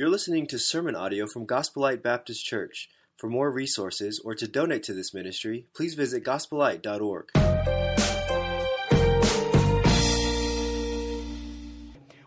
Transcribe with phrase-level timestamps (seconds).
[0.00, 2.88] You're listening to sermon audio from Gospel Light Baptist Church.
[3.18, 7.28] For more resources or to donate to this ministry, please visit gospelite.org.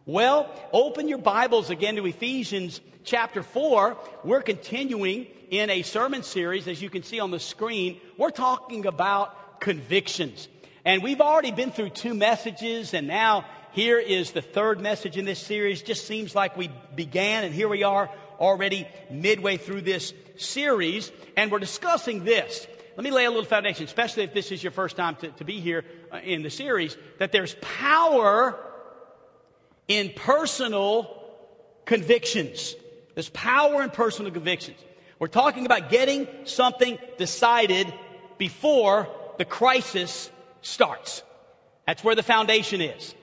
[0.06, 3.98] Well, open your Bibles again to Ephesians chapter 4.
[4.24, 8.00] We're continuing in a sermon series, as you can see on the screen.
[8.20, 10.48] We're talking about convictions.
[10.86, 15.23] And we've already been through two messages, and now here is the third message in
[15.23, 15.82] this series.
[15.82, 21.51] Just seems like we began, and here we are already midway through this series, and
[21.51, 22.68] we're discussing this.
[22.97, 25.46] Let me lay a little foundation, especially if this is your first time to, to
[25.46, 28.60] be here uh, in the series, that there's power
[29.88, 31.24] in personal
[31.86, 32.75] convictions.
[33.16, 34.77] There's power in personal convictions.
[35.17, 37.91] We're talking about getting something decided
[38.38, 40.30] before the crisis
[40.64, 41.22] starts.
[41.86, 43.14] That's where the foundation is.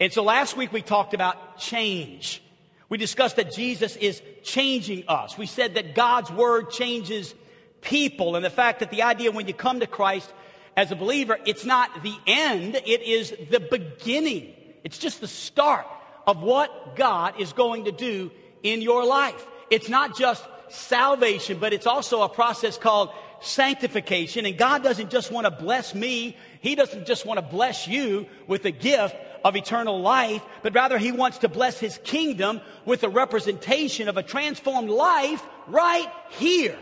[0.00, 2.42] And so last week we talked about change.
[2.88, 5.36] We discussed that Jesus is changing us.
[5.36, 7.34] We said that God's word changes
[7.80, 10.32] people and the fact that the idea when you come to Christ
[10.76, 14.54] as a believer, it's not the end, it is the beginning.
[14.82, 15.86] It's just the start
[16.26, 18.30] of what God is going to do
[18.62, 19.46] in your life.
[19.70, 23.10] It's not just salvation, but it's also a process called
[23.44, 24.46] sanctification.
[24.46, 26.36] And God doesn't just want to bless me.
[26.60, 30.96] He doesn't just want to bless you with a gift of eternal life, but rather
[30.96, 36.78] he wants to bless his kingdom with a representation of a transformed life right here,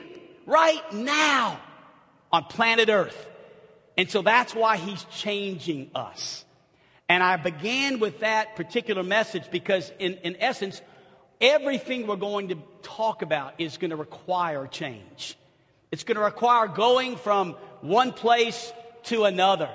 [0.46, 1.60] right now
[2.30, 3.28] on planet earth.
[3.98, 6.44] And so that's why he's changing us.
[7.08, 10.80] And I began with that particular message because in, in essence,
[11.40, 15.36] everything we're going to talk about is going to require change.
[15.92, 18.72] It's going to require going from one place
[19.04, 19.70] to another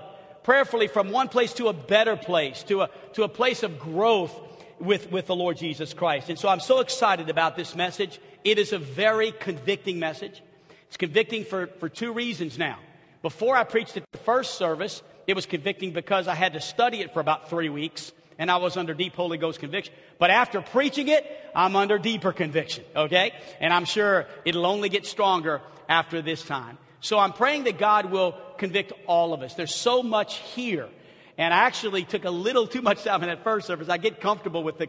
[0.48, 4.34] prayerfully from one place to a better place, to a, to a place of growth
[4.80, 6.30] with, with the Lord Jesus Christ.
[6.30, 8.22] And so I'm so excited about this message.
[8.46, 10.42] It is a very convicting message.
[10.88, 12.80] It's convicting for, for two reasons now.
[13.22, 17.02] Before I preached at the first service, it was convicting because I had to study
[17.02, 19.94] it for about three weeks and I was under deep Holy Ghost conviction.
[20.20, 21.26] But after preaching it,
[21.56, 23.34] I'm under deeper conviction, okay?
[23.60, 26.78] And I'm sure it'll only get stronger after this time.
[27.00, 29.54] So I'm praying that God will convict all of us.
[29.54, 30.90] There's so much here.
[31.38, 33.90] And I actually took a little too much time in that first service.
[33.90, 34.88] I get comfortable with the,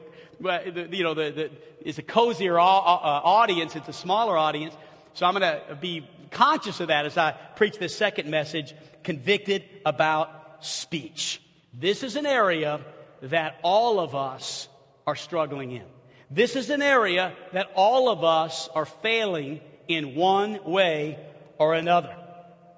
[0.91, 1.51] you know, the, the
[1.83, 3.77] it's a cozier uh, audience.
[3.77, 4.75] It's a smaller audience.
[5.13, 9.65] So I'm going to be conscious of that as I preach this second message, convicted
[9.85, 11.43] about speech.
[11.75, 12.81] This is an area
[13.23, 14.69] that all of us
[15.07, 15.85] are struggling in.
[16.31, 21.19] This is an area that all of us are failing in one way
[21.59, 22.15] or another.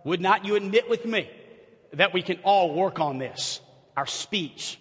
[0.04, 1.28] Would not you admit with me
[1.92, 3.60] that we can all work on this,
[3.96, 4.78] our speech?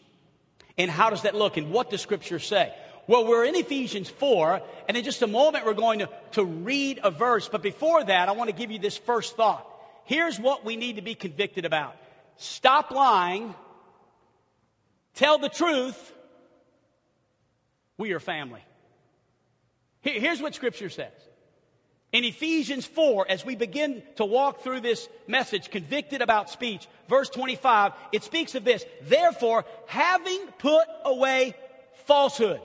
[0.77, 1.57] And how does that look?
[1.57, 2.73] And what does Scripture say?
[3.07, 6.99] Well, we're in Ephesians 4, and in just a moment we're going to, to read
[7.03, 7.49] a verse.
[7.49, 9.65] But before that, I want to give you this first thought.
[10.05, 11.95] Here's what we need to be convicted about
[12.37, 13.55] stop lying,
[15.19, 16.13] tell the truth.
[17.97, 18.63] We are family.
[19.99, 21.11] Here's what Scripture says
[22.13, 27.29] in Ephesians 4, as we begin to walk through this message, convicted about speech, verse
[27.29, 28.85] 25, it speaks of this.
[29.01, 31.53] Therefore, having put away
[32.05, 32.61] falsehood,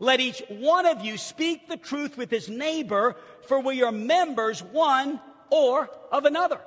[0.00, 3.14] let each one of you speak the truth with his neighbor,
[3.46, 6.60] for we are members one or of another.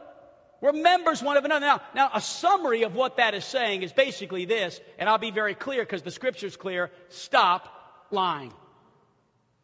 [0.62, 1.66] We're members one of another.
[1.66, 5.32] Now, now, a summary of what that is saying is basically this, and I'll be
[5.32, 6.92] very clear because the scripture's clear.
[7.10, 7.70] Stop
[8.10, 8.54] lying.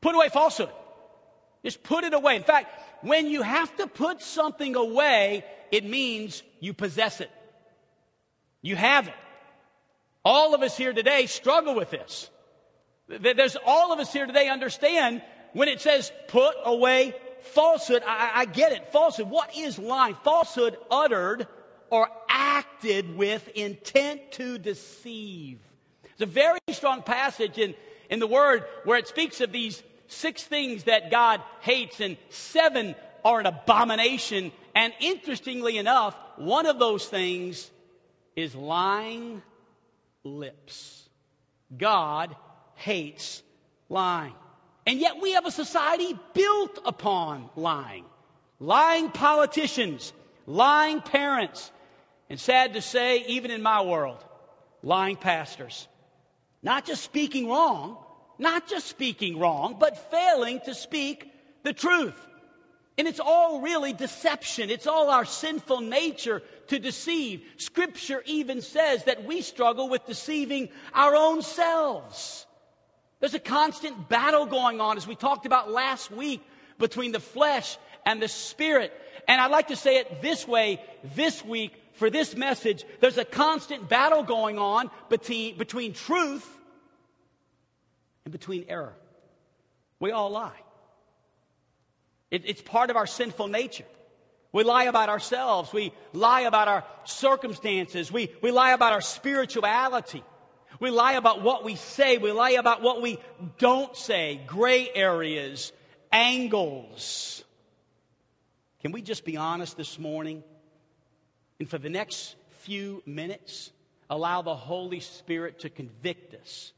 [0.02, 0.70] Put away falsehood.
[1.64, 2.36] Just put it away.
[2.36, 7.32] In fact, when you have to put something away, it means you possess it.
[8.62, 9.14] You have it.
[10.26, 12.30] All of us here today struggle with this.
[13.08, 15.22] There's all of us here today understand
[15.54, 18.04] when it says put away falsehood.
[18.06, 18.92] I, I get it.
[18.92, 19.30] Falsehood.
[19.30, 20.16] What is lying?
[20.24, 21.48] Falsehood uttered
[21.90, 25.60] or acted with intent to deceive.
[26.04, 27.76] It's a very strong passage in,
[28.10, 32.96] in the Word where it speaks of these six things that God hates, and seven
[33.26, 34.52] are an abomination.
[34.76, 37.70] And interestingly enough, one of those things
[38.36, 39.42] is lying
[40.24, 41.08] lips.
[41.76, 42.36] God
[42.76, 43.44] hates
[43.90, 44.34] lying.
[44.86, 48.06] And yet we have a society built upon lying.
[48.60, 50.14] Lying politicians,
[50.46, 51.72] lying parents,
[52.30, 54.24] and sad to say, even in my world,
[54.82, 55.88] lying pastors.
[56.62, 57.98] Not just speaking wrong,
[58.38, 61.32] not just speaking wrong, but failing to speak
[61.64, 62.16] the truth.
[62.98, 64.70] And it's all really deception.
[64.70, 67.44] It's all our sinful nature to deceive.
[67.58, 72.46] Scripture even says that we struggle with deceiving our own selves.
[73.24, 76.42] There's a constant battle going on, as we talked about last week,
[76.78, 78.92] between the flesh and the spirit.
[79.30, 80.82] And I'd like to say it this way
[81.16, 82.84] this week for this message.
[83.00, 86.46] There's a constant battle going on between, between truth
[88.26, 88.94] and between error.
[90.02, 90.60] We all lie.
[92.30, 93.86] It, it's part of our sinful nature.
[94.52, 95.72] We lie about ourselves.
[95.72, 98.12] We lie about our circumstances.
[98.12, 100.26] We, we lie about our spirituality.
[100.84, 102.18] We lie about what we say.
[102.18, 103.18] We lie about what we
[103.58, 104.42] don't say.
[104.46, 105.72] Gray areas,
[106.12, 107.42] angles.
[108.82, 110.44] Can we just be honest this morning?
[111.58, 113.72] And for the next few minutes,
[114.10, 116.74] allow the Holy Spirit to convict us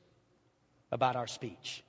[0.92, 1.84] about our speech.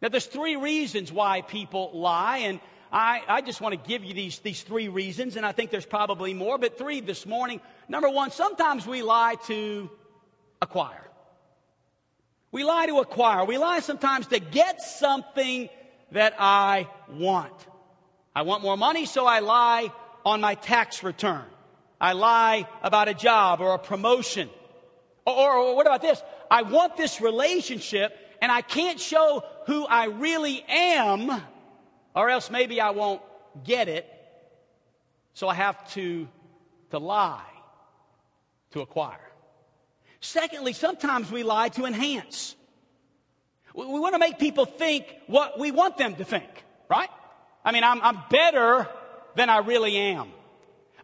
[0.00, 2.60] Now, there's three reasons why people lie, and
[2.92, 5.84] I, I just want to give you these, these three reasons, and I think there's
[5.84, 7.60] probably more, but three this morning.
[7.88, 9.90] Number one, sometimes we lie to
[10.62, 11.09] acquire.
[12.52, 13.44] We lie to acquire.
[13.44, 15.68] We lie sometimes to get something
[16.12, 17.52] that I want.
[18.34, 19.92] I want more money, so I lie
[20.24, 21.44] on my tax return.
[22.00, 24.48] I lie about a job or a promotion.
[25.26, 26.22] Or, or, or, what about this?
[26.50, 31.42] I want this relationship and I can't show who I really am,
[32.16, 33.20] or else maybe I won't
[33.64, 34.06] get it.
[35.34, 36.26] So I have to,
[36.90, 37.44] to lie
[38.72, 39.29] to acquire.
[40.20, 42.54] Secondly, sometimes we lie to enhance.
[43.74, 46.48] We, we want to make people think what we want them to think,
[46.88, 47.08] right?
[47.64, 48.88] I mean, I'm, I'm better
[49.34, 50.30] than I really am.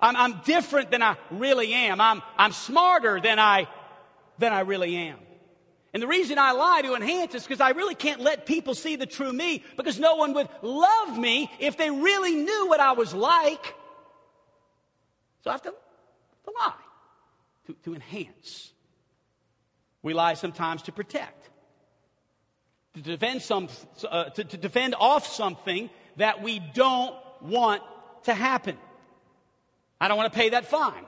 [0.00, 2.00] I'm, I'm different than I really am.
[2.00, 3.66] I'm, I'm smarter than I,
[4.38, 5.18] than I really am.
[5.94, 8.96] And the reason I lie to enhance is because I really can't let people see
[8.96, 12.92] the true me because no one would love me if they really knew what I
[12.92, 13.74] was like.
[15.42, 16.74] So I have to, to lie,
[17.68, 18.72] to, to enhance.
[20.06, 21.50] We lie sometimes to protect,
[22.94, 23.68] to defend, some,
[24.08, 27.12] uh, to, to defend off something that we don't
[27.42, 27.82] want
[28.22, 28.78] to happen.
[30.00, 31.04] I don't want to pay that fine.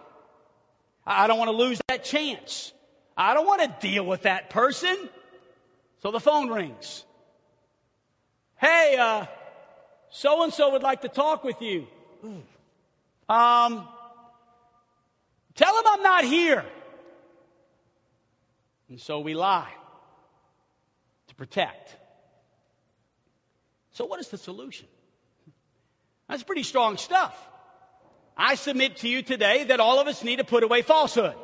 [1.06, 2.73] I don't want to lose that chance.
[3.17, 4.97] I don't want to deal with that person.
[6.03, 7.05] So the phone rings.
[8.56, 9.27] Hey, uh,
[10.11, 11.87] so and so would like to talk with you.
[13.29, 13.87] Um,
[15.55, 16.65] tell him I'm not here.
[18.88, 19.73] And so we lie
[21.29, 21.96] to protect.
[23.93, 24.87] So, what is the solution?
[26.29, 27.37] That's pretty strong stuff.
[28.37, 31.35] I submit to you today that all of us need to put away falsehood.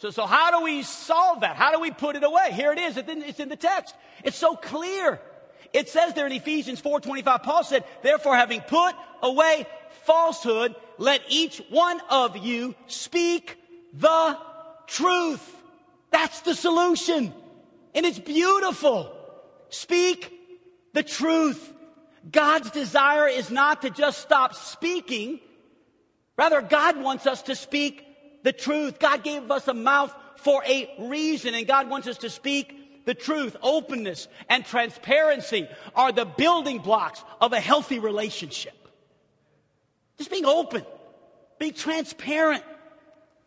[0.00, 1.56] So, so how do we solve that?
[1.56, 2.52] How do we put it away?
[2.52, 2.96] Here it is.
[2.96, 3.94] It's in the text.
[4.24, 5.20] It's so clear.
[5.72, 9.66] It says there in Ephesians 4:25, Paul said, "Therefore, having put away
[10.04, 13.56] falsehood, let each one of you speak
[13.92, 14.38] the
[14.86, 15.59] truth."
[16.10, 17.32] That's the solution.
[17.94, 19.12] And it's beautiful.
[19.68, 20.32] Speak
[20.92, 21.72] the truth.
[22.30, 25.40] God's desire is not to just stop speaking,
[26.40, 28.02] Rather, God wants us to speak
[28.44, 28.98] the truth.
[28.98, 33.12] God gave us a mouth for a reason, and God wants us to speak the
[33.12, 33.58] truth.
[33.62, 38.72] Openness and transparency are the building blocks of a healthy relationship.
[40.16, 40.82] Just being open,
[41.58, 42.64] being transparent.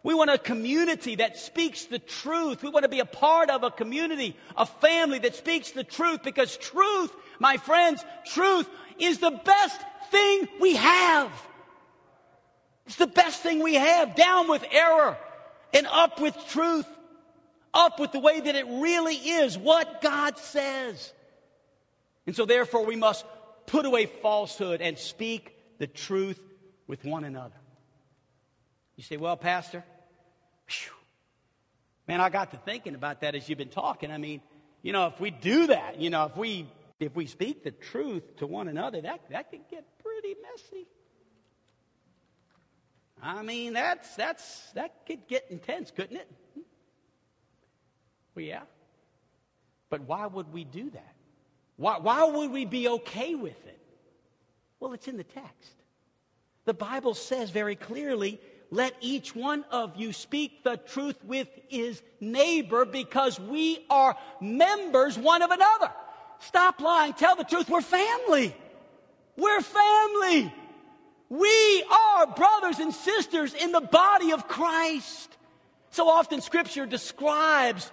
[0.03, 2.61] We want a community that speaks the truth.
[2.61, 6.23] We want to be a part of a community, a family that speaks the truth
[6.23, 8.69] because truth, my friends, truth
[9.00, 9.81] is the best
[10.12, 11.31] thing we have.
[12.86, 14.15] It's the best thing we have.
[14.15, 15.17] Down with error
[15.74, 16.86] and up with truth.
[17.74, 21.12] Up with the way that it really is, what God says.
[22.27, 23.25] And so, therefore, we must
[23.65, 26.39] put away falsehood and speak the truth
[26.88, 27.55] with one another.
[28.95, 29.83] You say, well, Pastor,
[30.67, 30.93] whew,
[32.08, 34.12] man, I got to thinking about that as you've been talking.
[34.12, 34.41] I mean,
[34.82, 36.67] you know, if we do that, you know, if we
[37.00, 40.88] if we speak the truth to one another, that, that could get pretty messy.
[43.22, 46.29] I mean, that's, that's, that could get intense, couldn't it?
[48.36, 48.63] Well, yeah.
[49.89, 51.15] But why would we do that?
[51.77, 53.79] Why, why would we be okay with it?
[54.79, 55.74] Well, it's in the text.
[56.65, 58.41] The Bible says very clearly,
[58.74, 65.15] let each one of you speak the truth with his neighbor because we are members
[65.15, 65.92] one of another.
[66.39, 67.13] Stop lying.
[67.13, 67.70] Tell the truth.
[67.70, 68.56] We're family.
[69.38, 70.51] We're family.
[71.30, 75.38] We are brothers and sisters in the body of Christ.
[75.92, 77.92] So often scripture describes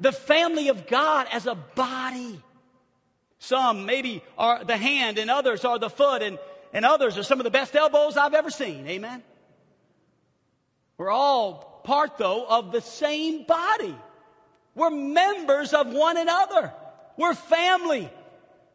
[0.00, 2.40] the family of God as a body.
[3.38, 6.38] Some maybe are the hand and others are the foot and,
[6.72, 8.86] and others are some of the best elbows I've ever seen.
[8.88, 9.22] Amen.
[11.02, 13.96] We're all part though of the same body.
[14.76, 16.72] We're members of one another.
[17.16, 18.08] We're family.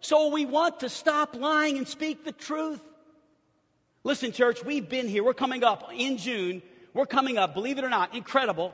[0.01, 2.81] So we want to stop lying and speak the truth.
[4.03, 5.24] Listen, church, we've been here.
[5.24, 6.62] We're coming up in June.
[6.93, 8.74] We're coming up, believe it or not, incredible.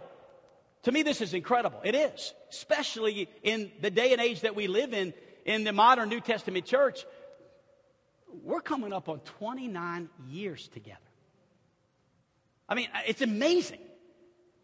[0.81, 1.79] To me, this is incredible.
[1.83, 5.13] It is, especially in the day and age that we live in,
[5.45, 7.05] in the modern New Testament church.
[8.43, 11.02] We're coming up on 29 years together.
[12.67, 13.79] I mean, it's amazing.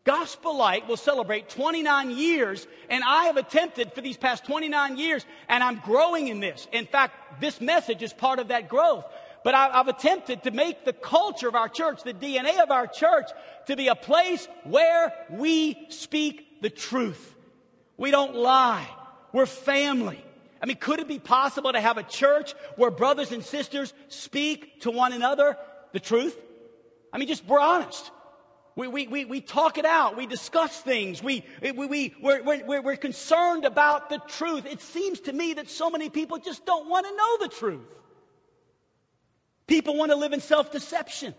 [0.03, 5.25] Gospel Light will celebrate 29 years, and I have attempted for these past 29 years,
[5.47, 6.67] and I'm growing in this.
[6.71, 9.05] In fact, this message is part of that growth.
[9.43, 13.29] But I've attempted to make the culture of our church, the DNA of our church,
[13.67, 17.35] to be a place where we speak the truth.
[17.95, 18.87] We don't lie.
[19.31, 20.23] We're family.
[20.61, 24.81] I mean, could it be possible to have a church where brothers and sisters speak
[24.81, 25.57] to one another
[25.93, 26.37] the truth?
[27.11, 28.11] I mean, just we're honest.
[28.75, 30.15] We, we, we, we talk it out.
[30.15, 31.21] We discuss things.
[31.21, 34.65] We, we, we, we're, we're, we're concerned about the truth.
[34.65, 37.87] It seems to me that so many people just don't want to know the truth.
[39.67, 41.35] People want to live in self deception.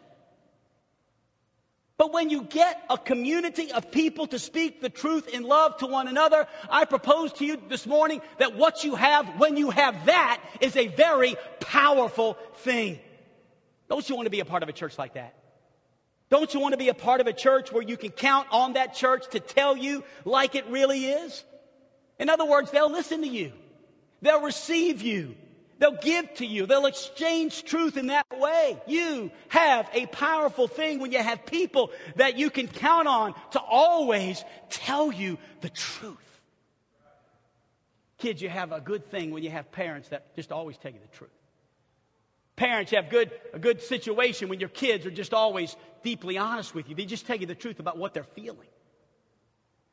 [1.97, 5.87] But when you get a community of people to speak the truth in love to
[5.87, 10.07] one another, I propose to you this morning that what you have when you have
[10.07, 12.99] that is a very powerful thing.
[13.89, 15.40] Don't you want to be a part of a church like that?
[16.31, 18.75] Don't you want to be a part of a church where you can count on
[18.75, 21.45] that church to tell you like it really is?
[22.19, 23.53] In other words, they'll listen to you.
[24.23, 25.35] They'll receive you.
[25.79, 26.67] They'll give to you.
[26.67, 28.81] They'll exchange truth in that way.
[28.87, 33.61] You have a powerful thing when you have people that you can count on to
[33.61, 36.19] always tell you the truth.
[38.19, 40.99] Kids, you have a good thing when you have parents that just always tell you
[41.01, 41.31] the truth.
[42.57, 46.75] Parents, you have good, a good situation when your kids are just always deeply honest
[46.75, 46.95] with you.
[46.95, 48.69] They just tell you the truth about what they're feeling.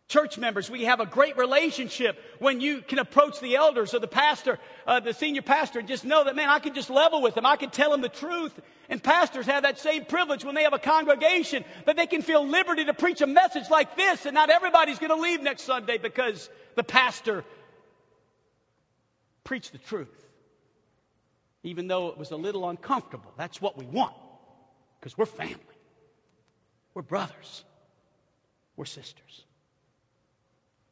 [0.07, 4.07] Church members, we have a great relationship when you can approach the elders or the
[4.07, 7.35] pastor, uh, the senior pastor, and just know that, man, I can just level with
[7.35, 7.45] them.
[7.45, 8.57] I can tell them the truth.
[8.87, 12.47] And pastors have that same privilege when they have a congregation that they can feel
[12.47, 15.97] liberty to preach a message like this, and not everybody's going to leave next Sunday
[15.97, 17.43] because the pastor
[19.43, 20.27] preached the truth
[21.67, 23.31] even though it was a little uncomfortable.
[23.37, 24.15] That's what we want
[24.99, 25.55] because we're family,
[26.97, 27.63] we're brothers,
[28.75, 29.45] we're sisters.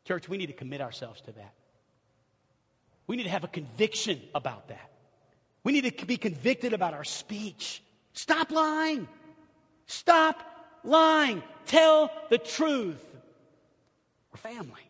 [0.04, 1.54] Church, we need to commit ourselves to that.
[3.08, 4.92] We need to have a conviction about that.
[5.64, 7.82] We need to be convicted about our speech.
[8.14, 9.08] Stop lying.
[9.88, 10.42] Stop
[10.84, 11.42] lying.
[11.66, 13.04] Tell the truth.
[14.32, 14.88] We're family.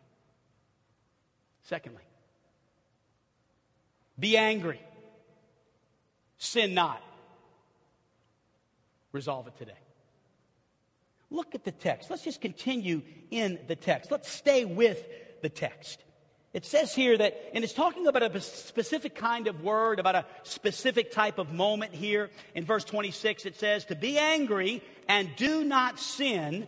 [1.62, 2.04] Secondly,
[4.18, 4.82] be angry.
[6.36, 7.00] Sin not.
[9.12, 9.72] Resolve it today.
[11.30, 12.10] Look at the text.
[12.10, 14.10] Let's just continue in the text.
[14.10, 15.04] Let's stay with
[15.42, 16.02] the text.
[16.52, 20.24] It says here that, and it's talking about a specific kind of word, about a
[20.42, 22.30] specific type of moment here.
[22.54, 26.66] In verse 26, it says, To be angry and do not sin,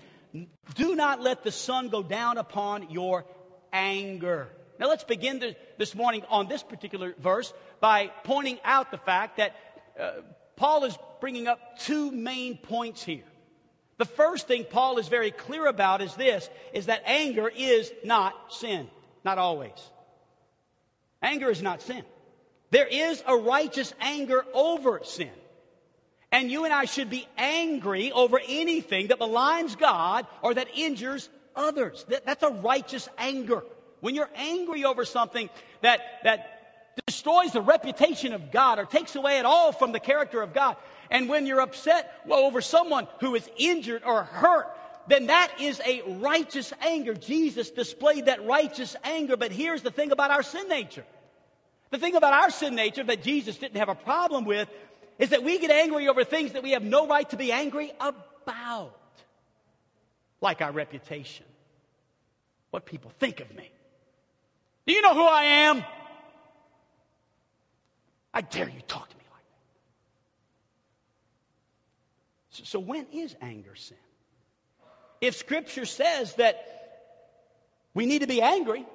[0.75, 3.25] do not let the sun go down upon your
[3.73, 4.49] anger.
[4.79, 5.43] Now let's begin
[5.79, 9.57] this morning on this particular verse by pointing out the fact that
[9.99, 10.11] uh,
[10.57, 13.25] Paul is bringing up two main points here.
[13.99, 18.35] The first thing Paul is very clear about is this is that anger is not
[18.53, 18.89] sin,
[19.25, 19.73] not always.
[21.21, 22.05] Anger is not sin.
[22.71, 25.31] There is a righteous anger over sin.
[26.31, 31.29] And you and I should be angry over anything that maligns God or that injures
[31.57, 32.05] others.
[32.09, 33.63] That, that's a righteous anger.
[34.01, 35.49] When you're angry over something
[35.81, 36.59] that, that
[37.07, 40.77] destroys the reputation of God or takes away at all from the character of God.
[41.11, 44.67] And when you're upset well, over someone who is injured or hurt,
[45.07, 47.15] then that is a righteous anger.
[47.15, 49.37] Jesus displayed that righteous anger.
[49.37, 51.05] But here's the thing about our sin nature.
[51.91, 54.69] The thing about our sin nature that Jesus didn't have a problem with
[55.19, 57.93] is that we get angry over things that we have no right to be angry
[58.01, 58.95] about.
[60.41, 61.47] Like our reputation.
[62.71, 63.71] What people think of me.
[64.87, 65.85] Do you know who I am?
[68.33, 69.43] I dare you talk to me like
[72.48, 72.48] that.
[72.65, 73.97] So, when is anger sin?
[75.21, 76.65] If Scripture says that
[77.95, 78.87] we need to be angry,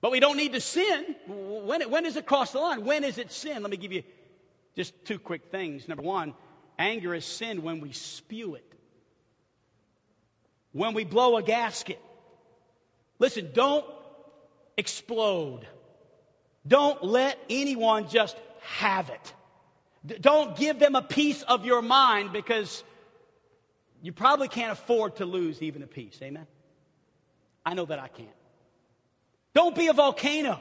[0.00, 2.84] but we don't need to sin, when, when does it cross the line?
[2.84, 3.62] When is it sin?
[3.62, 4.02] Let me give you
[4.74, 5.88] just two quick things.
[5.88, 6.34] Number one,
[6.78, 8.72] anger is sin when we spew it,
[10.72, 12.00] when we blow a gasket.
[13.18, 13.86] Listen, don't
[14.76, 15.66] explode.
[16.66, 19.34] Don't let anyone just have it.
[20.06, 22.84] Don't give them a piece of your mind because
[24.02, 26.18] you probably can't afford to lose even a piece.
[26.22, 26.46] Amen?
[27.64, 28.28] I know that I can't.
[29.54, 30.60] Don't be a volcano.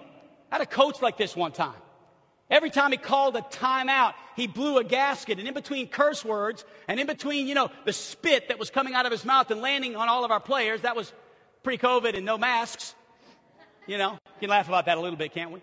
[0.52, 1.76] I had a coach like this one time.
[2.50, 5.40] Every time he called a timeout, he blew a gasket.
[5.40, 8.94] And in between curse words and in between, you know, the spit that was coming
[8.94, 11.12] out of his mouth and landing on all of our players, that was
[11.64, 12.96] pre COVID and no masks.
[13.88, 15.62] You know, you can laugh about that a little bit, can't we?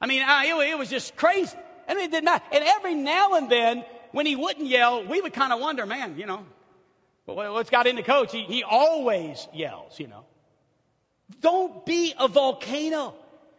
[0.00, 1.56] I mean, it was just crazy.
[1.88, 2.42] Mean, it did not.
[2.42, 2.56] matter.
[2.56, 6.16] And every now and then, when he wouldn't yell, we would kind of wonder, man,
[6.18, 6.44] you know,
[7.24, 8.32] what's got into coach?
[8.32, 10.24] He, he always yells, you know.
[11.40, 13.14] Don't be a volcano.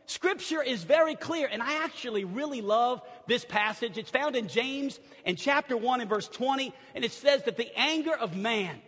[0.08, 3.98] Scripture is very clear, and I actually really love this passage.
[3.98, 7.70] It's found in James in chapter 1 and verse 20, and it says that the
[7.76, 8.80] anger of man,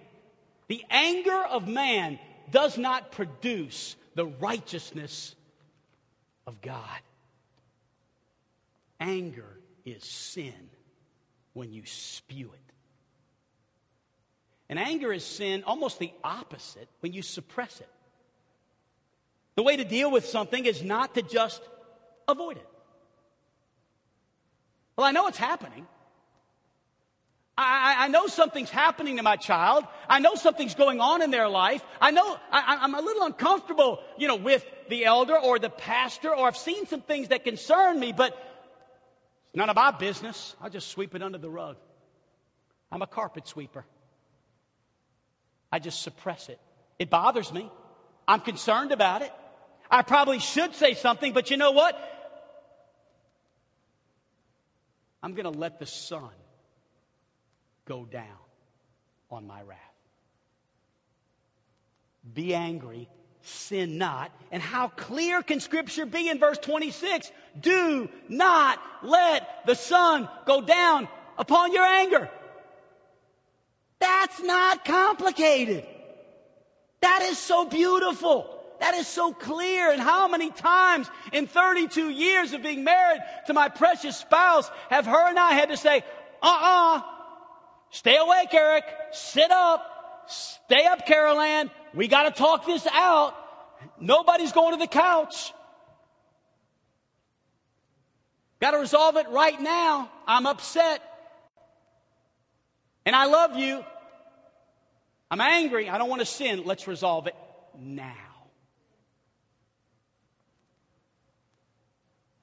[0.68, 2.20] the anger of man
[2.52, 5.36] does not produce the righteousness
[6.46, 7.02] of God.
[9.00, 10.70] Anger is sin
[11.54, 12.74] when you spew it.
[14.70, 17.90] And anger is sin, almost the opposite, when you suppress it.
[19.56, 21.62] The way to deal with something is not to just
[22.28, 22.70] avoid it.
[24.96, 25.88] Well, I know it's happening.
[27.58, 29.84] I, I, know something's happening to my child.
[30.08, 31.84] I know something's going on in their life.
[32.00, 36.30] I know I, I'm a little uncomfortable, you know, with the elder or the pastor,
[36.30, 38.38] or I've seen some things that concern me, but
[39.58, 40.56] none of my business.
[40.62, 41.78] I just sweep it under the rug.
[42.92, 43.84] I'm a carpet sweeper.
[45.72, 46.60] I just suppress it.
[47.00, 47.70] It bothers me.
[48.28, 49.34] I'm concerned about it.
[49.90, 51.98] I probably should say something, but you know what?
[55.24, 56.30] I'm going to let the sun
[57.86, 58.38] go down
[59.32, 59.80] on my wrath.
[62.32, 63.10] Be angry,
[63.48, 64.32] sin not.
[64.52, 67.32] And how clear can Scripture be in verse 26?
[67.60, 72.30] Do not let the sun go down upon your anger.
[74.00, 75.86] That's not complicated.
[77.02, 78.54] That is so beautiful.
[78.80, 79.92] That is so clear.
[79.92, 85.06] And how many times in 32 years of being married to my precious spouse have
[85.06, 86.04] her and I had to say,
[86.42, 87.02] uh-uh,
[87.90, 93.34] stay awake, Eric, sit up, stay up, Carol Ann, we got to talk this out.
[94.00, 95.52] Nobody's going to the couch.
[98.60, 100.10] Got to resolve it right now.
[100.28, 101.02] I'm upset.
[103.04, 103.84] And I love you.
[105.32, 105.90] I'm angry.
[105.90, 106.64] I don't want to sin.
[106.66, 107.36] Let's resolve it
[107.80, 108.14] now.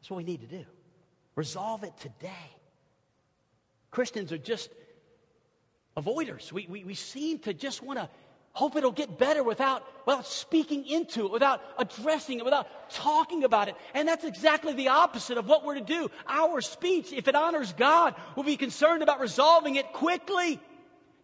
[0.00, 0.64] That's what we need to do.
[1.36, 2.50] Resolve it today.
[3.92, 4.68] Christians are just
[5.96, 6.50] avoiders.
[6.50, 8.08] We, we, we seem to just want to
[8.54, 13.68] hope it'll get better without, without speaking into it, without addressing it, without talking about
[13.68, 13.74] it.
[13.92, 16.10] And that's exactly the opposite of what we're to do.
[16.26, 20.60] Our speech, if it honors God, will be concerned about resolving it quickly.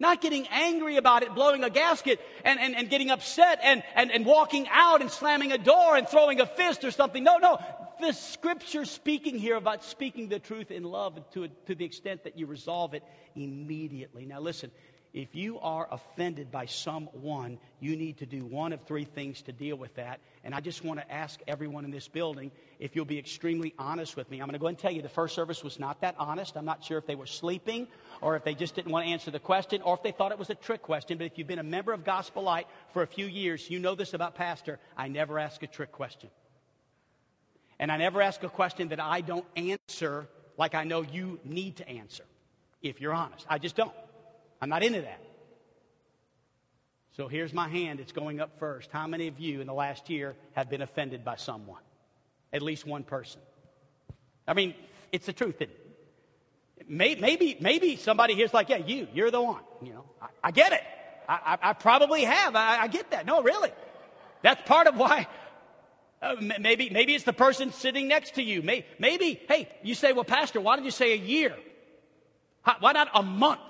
[0.00, 4.10] Not getting angry about it, blowing a gasket, and, and, and getting upset and, and,
[4.10, 7.22] and walking out and slamming a door and throwing a fist or something.
[7.22, 7.58] No, no
[8.00, 12.38] the scripture speaking here about speaking the truth in love to, to the extent that
[12.38, 14.24] you resolve it immediately.
[14.24, 14.70] Now, listen,
[15.12, 19.52] if you are offended by someone, you need to do one of three things to
[19.52, 20.20] deal with that.
[20.44, 24.16] And I just want to ask everyone in this building if you'll be extremely honest
[24.16, 24.38] with me.
[24.38, 26.56] I'm going to go and tell you the first service was not that honest.
[26.56, 27.88] I'm not sure if they were sleeping
[28.20, 30.38] or if they just didn't want to answer the question or if they thought it
[30.38, 31.18] was a trick question.
[31.18, 33.96] But if you've been a member of Gospel Light for a few years, you know
[33.96, 34.78] this about Pastor.
[34.96, 36.30] I never ask a trick question.
[37.80, 41.76] And I never ask a question that I don't answer like I know you need
[41.76, 42.24] to answer,
[42.82, 43.44] if you're honest.
[43.48, 43.92] I just don't.
[44.60, 45.20] I'm not into that.
[47.16, 48.00] So here's my hand.
[48.00, 48.90] It's going up first.
[48.92, 51.82] How many of you in the last year have been offended by someone?
[52.52, 53.40] At least one person.
[54.46, 54.74] I mean,
[55.12, 55.60] it's the truth.
[55.60, 55.70] It,
[56.88, 59.62] maybe, maybe somebody here's like, yeah, you, you're the one.
[59.82, 60.82] You know, I, I get it.
[61.28, 62.56] I, I, I probably have.
[62.56, 63.26] I, get that.
[63.26, 63.70] No, really.
[64.42, 65.26] That's part of why
[66.22, 68.62] uh, maybe, maybe it's the person sitting next to you.
[68.62, 71.56] Maybe, maybe, hey, you say, well, Pastor, why did you say a year?
[72.62, 73.60] How, why not a month?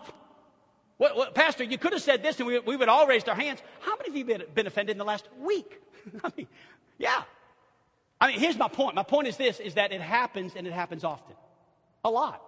[1.01, 3.35] Well, well, Pastor, you could have said this and we, we would all raised our
[3.35, 3.61] hands.
[3.81, 5.81] How many of you been, been offended in the last week?
[6.25, 6.47] I mean,
[6.99, 7.23] yeah.
[8.21, 8.95] I mean, here's my point.
[8.95, 11.35] My point is this, is that it happens and it happens often.
[12.05, 12.43] A lot.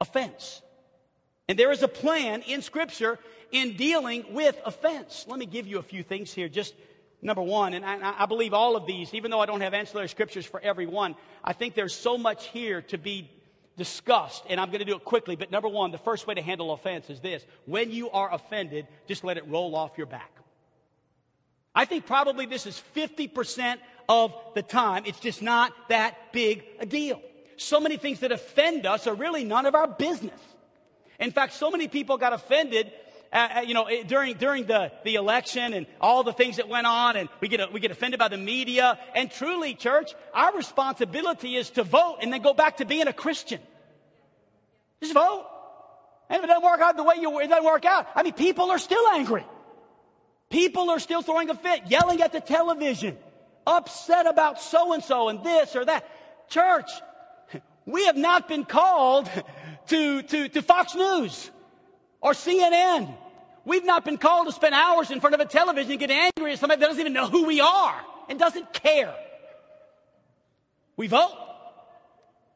[0.00, 0.62] Offense.
[1.48, 3.18] And there is a plan in Scripture
[3.50, 5.26] in dealing with offense.
[5.28, 6.74] Let me give you a few things here just
[7.22, 10.08] number one, and I, I, believe all of these, even though I don't have ancillary
[10.10, 13.30] scriptures for every one, I think there's so much here to be
[13.76, 15.36] discussed, and I'm going to do it quickly.
[15.36, 18.86] But number one, the first way to handle offense is this when you are offended,
[19.06, 20.30] just let it roll off your back.
[21.74, 25.04] I think probably this is 50% of the time.
[25.06, 27.20] It's just not that big a deal.
[27.56, 30.40] So many things that offend us are really none of our business.
[31.18, 32.92] In fact, so many people got offended
[33.34, 36.86] uh, uh, you know, during, during the, the election and all the things that went
[36.86, 38.96] on, and we get, we get offended by the media.
[39.12, 43.12] And truly, church, our responsibility is to vote and then go back to being a
[43.12, 43.60] Christian.
[45.00, 45.46] Just vote.
[46.30, 48.06] And if it doesn't work out the way you, it doesn't work out.
[48.14, 49.44] I mean, people are still angry.
[50.48, 53.18] People are still throwing a fit, yelling at the television,
[53.66, 56.08] upset about so and so and this or that.
[56.48, 56.88] Church,
[57.84, 59.28] we have not been called
[59.88, 61.50] to, to, to Fox News
[62.20, 63.12] or CNN.
[63.64, 66.52] We've not been called to spend hours in front of a television and get angry
[66.52, 69.14] at somebody that doesn't even know who we are and doesn't care.
[70.96, 71.32] We vote.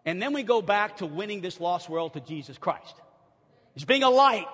[0.04, 2.94] And then we go back to winning this lost world to Jesus Christ.
[3.74, 4.46] It's being a light,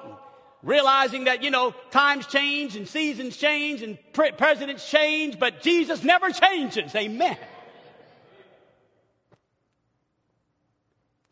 [0.63, 6.03] realizing that, you know, times change and seasons change and pre- presidents change, but Jesus
[6.03, 6.95] never changes.
[6.95, 7.37] Amen.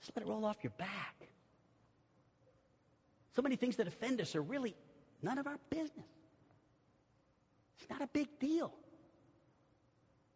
[0.00, 1.14] Just let it roll off your back.
[3.34, 4.74] So many things that offend us are really
[5.22, 6.06] none of our business.
[7.80, 8.72] It's not a big deal.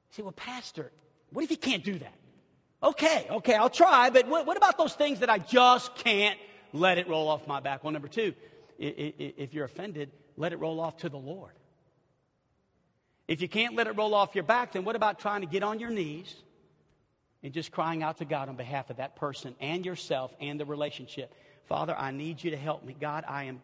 [0.09, 0.91] You say, well, Pastor,
[1.33, 2.15] what if you can't do that?
[2.83, 6.39] Okay, okay, I'll try, but what, what about those things that I just can't
[6.73, 7.83] let it roll off my back?
[7.83, 8.35] Well, number two,
[8.79, 11.53] if you're offended, let it roll off to the Lord.
[13.27, 15.63] If you can't let it roll off your back, then what about trying to get
[15.63, 16.35] on your knees
[17.43, 20.65] and just crying out to God on behalf of that person and yourself and the
[20.65, 21.35] relationship?
[21.65, 22.95] Father, I need you to help me.
[22.99, 23.63] God, I am,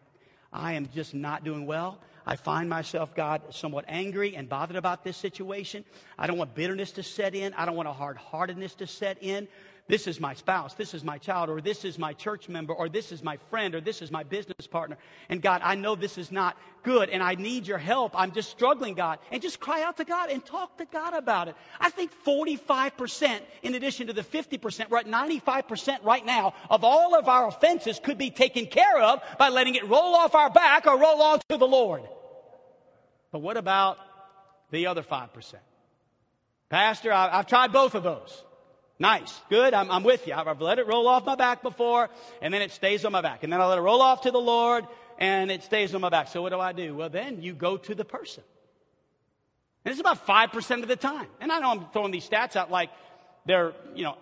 [0.53, 1.97] I am just not doing well.
[2.25, 5.83] I find myself, God, somewhat angry and bothered about this situation.
[6.17, 7.53] I don't want bitterness to set in.
[7.55, 9.47] I don't want a hard heartedness to set in
[9.87, 12.87] this is my spouse, this is my child, or this is my church member, or
[12.87, 14.97] this is my friend, or this is my business partner.
[15.27, 18.13] And God, I know this is not good, and I need your help.
[18.15, 19.19] I'm just struggling, God.
[19.29, 21.55] And just cry out to God and talk to God about it.
[21.81, 27.13] I think 45%, in addition to the 50%, we're at 95% right now, of all
[27.13, 30.87] of our offenses could be taken care of by letting it roll off our back
[30.87, 32.03] or roll on to the Lord.
[33.33, 33.97] But what about
[34.71, 35.55] the other 5%?
[36.69, 38.43] Pastor, I've tried both of those.
[38.99, 39.41] Nice.
[39.49, 39.73] Good.
[39.73, 40.33] I'm, I'm with you.
[40.33, 42.09] I've let it roll off my back before,
[42.41, 43.43] and then it stays on my back.
[43.43, 44.85] And then I let it roll off to the Lord,
[45.17, 46.27] and it stays on my back.
[46.27, 46.95] So what do I do?
[46.95, 48.43] Well, then you go to the person.
[49.85, 51.27] And it's about 5% of the time.
[51.41, 52.89] And I know I'm throwing these stats out like
[53.45, 54.17] they're, you know,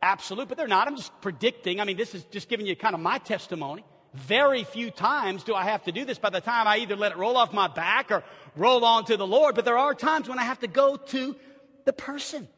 [0.00, 0.88] absolute, but they're not.
[0.88, 1.80] I'm just predicting.
[1.80, 3.84] I mean, this is just giving you kind of my testimony.
[4.14, 7.12] Very few times do I have to do this by the time I either let
[7.12, 8.22] it roll off my back or
[8.56, 11.36] roll on to the Lord, but there are times when I have to go to
[11.84, 12.48] the person.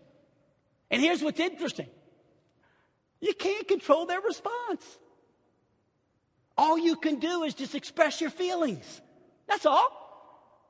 [0.94, 1.88] And here's what's interesting
[3.20, 4.87] you can't control their response.
[6.57, 9.00] All you can do is just express your feelings.
[9.48, 9.88] That's all.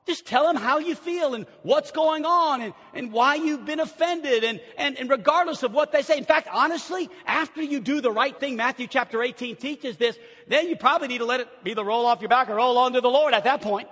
[0.07, 3.79] Just tell them how you feel and what's going on and, and why you've been
[3.79, 6.17] offended and, and, and regardless of what they say.
[6.17, 10.67] In fact, honestly, after you do the right thing, Matthew chapter 18 teaches this, then
[10.69, 13.01] you probably need to let it either roll off your back or roll on to
[13.01, 13.89] the Lord at that point.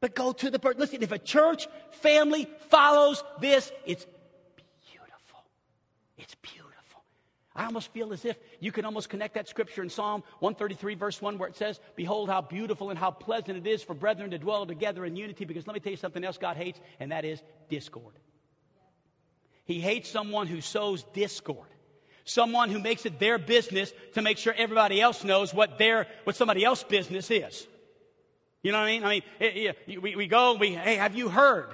[0.00, 0.80] But go to the person.
[0.80, 4.04] Listen, if a church family follows this, it's
[6.18, 6.72] it's beautiful.
[7.54, 11.22] I almost feel as if you can almost connect that scripture in Psalm 133, verse
[11.22, 14.38] 1, where it says, Behold, how beautiful and how pleasant it is for brethren to
[14.38, 15.46] dwell together in unity.
[15.46, 18.14] Because let me tell you something else God hates, and that is discord.
[19.64, 21.68] He hates someone who sows discord.
[22.24, 26.36] Someone who makes it their business to make sure everybody else knows what their, what
[26.36, 27.66] somebody else's business is.
[28.62, 29.04] You know what I mean?
[29.04, 31.68] I mean, it, it, we, we go, we, hey, have you heard?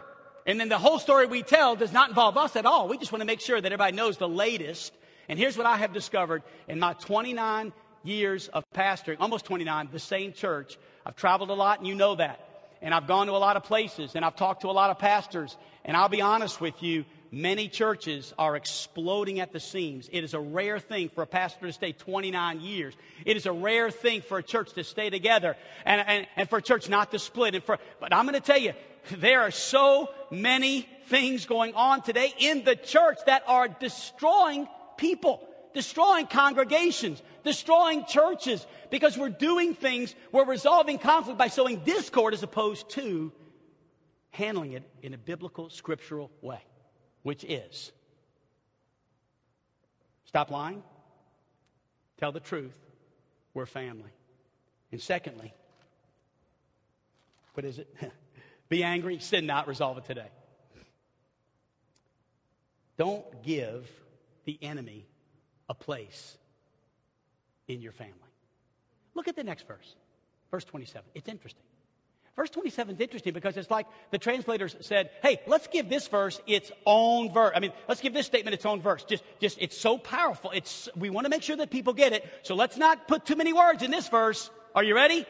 [0.46, 2.88] And then the whole story we tell does not involve us at all.
[2.88, 4.92] We just want to make sure that everybody knows the latest.
[5.28, 9.98] And here's what I have discovered in my 29 years of pastoring, almost 29, the
[9.98, 10.78] same church.
[11.06, 12.48] I've traveled a lot, and you know that.
[12.80, 14.98] And I've gone to a lot of places, and I've talked to a lot of
[14.98, 15.56] pastors.
[15.84, 20.08] And I'll be honest with you, many churches are exploding at the seams.
[20.12, 22.94] It is a rare thing for a pastor to stay 29 years.
[23.24, 26.58] It is a rare thing for a church to stay together and, and, and for
[26.58, 27.54] a church not to split.
[27.54, 28.72] And for, but I'm going to tell you,
[29.10, 35.46] there are so many things going on today in the church that are destroying people,
[35.74, 42.42] destroying congregations, destroying churches, because we're doing things, we're resolving conflict by sowing discord as
[42.42, 43.32] opposed to
[44.30, 46.60] handling it in a biblical, scriptural way,
[47.22, 47.92] which is
[50.24, 50.82] stop lying,
[52.18, 52.74] tell the truth,
[53.54, 54.10] we're family.
[54.90, 55.52] And secondly,
[57.54, 57.94] what is it?
[58.72, 60.30] Be angry, sin not, resolve it today.
[62.96, 63.86] Don't give
[64.46, 65.04] the enemy
[65.68, 66.38] a place
[67.68, 68.14] in your family.
[69.12, 69.94] Look at the next verse,
[70.50, 71.06] verse 27.
[71.14, 71.64] It's interesting.
[72.34, 76.40] Verse 27 is interesting because it's like the translators said, hey, let's give this verse
[76.46, 77.52] its own verse.
[77.54, 79.04] I mean, let's give this statement its own verse.
[79.04, 80.50] Just, just, it's so powerful.
[80.50, 82.24] It's, we want to make sure that people get it.
[82.40, 84.48] So let's not put too many words in this verse.
[84.74, 85.26] Are you ready?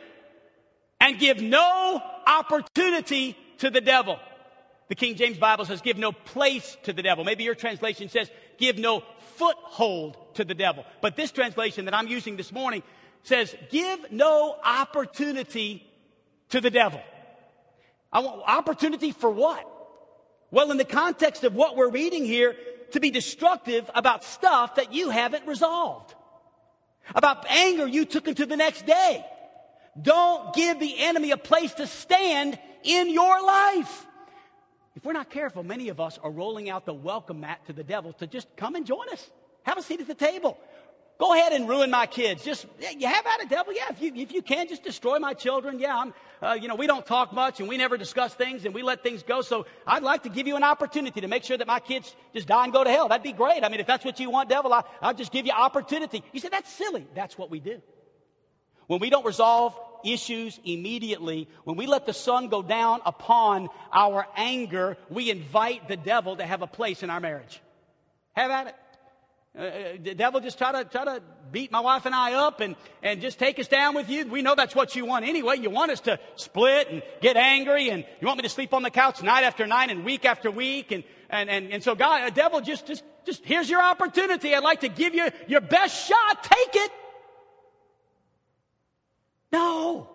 [1.13, 4.19] And give no opportunity to the devil.
[4.89, 7.23] The King James Bible says, give no place to the devil.
[7.23, 9.03] Maybe your translation says, give no
[9.37, 10.87] foothold to the devil.
[11.03, 12.83] But this translation that I'm using this morning
[13.25, 15.87] says, give no opportunity
[16.49, 17.03] to the devil.
[18.11, 19.69] I want opportunity for what?
[20.51, 22.57] Well, in the context of what we're reading here,
[22.93, 26.15] to be destructive about stuff that you haven't resolved.
[27.15, 29.27] About anger you took into the next day.
[30.01, 34.07] Don't give the enemy a place to stand in your life.
[34.95, 37.85] If we're not careful, many of us are rolling out the welcome mat to the
[37.85, 39.31] devil to just come and join us.
[39.65, 40.59] Have a seat at the table.
[41.19, 42.43] Go ahead and ruin my kids.
[42.43, 42.67] Just,
[42.99, 43.73] you have at it, devil.
[43.73, 45.79] Yeah, if you, if you can, just destroy my children.
[45.79, 48.75] Yeah, I'm, uh, you know, we don't talk much and we never discuss things and
[48.75, 49.41] we let things go.
[49.41, 52.49] So I'd like to give you an opportunity to make sure that my kids just
[52.49, 53.09] die and go to hell.
[53.09, 53.63] That'd be great.
[53.63, 56.25] I mean, if that's what you want, devil, I, I'll just give you opportunity.
[56.33, 57.07] You say, that's silly.
[57.15, 57.81] That's what we do.
[58.87, 64.27] When we don't resolve issues immediately, when we let the sun go down upon our
[64.37, 67.61] anger, we invite the devil to have a place in our marriage.
[68.33, 68.75] Have at it.
[69.55, 72.61] Uh, uh, the devil just try to try to beat my wife and I up
[72.61, 74.27] and, and just take us down with you.
[74.27, 75.59] We know that's what you want anyway.
[75.59, 78.83] You want us to split and get angry and you want me to sleep on
[78.83, 80.91] the couch night after night and week after week.
[80.91, 84.55] And, and, and, and so God, the devil just, just, just, here's your opportunity.
[84.55, 86.43] I'd like to give you your best shot.
[86.43, 86.91] Take it.
[89.53, 90.09] No.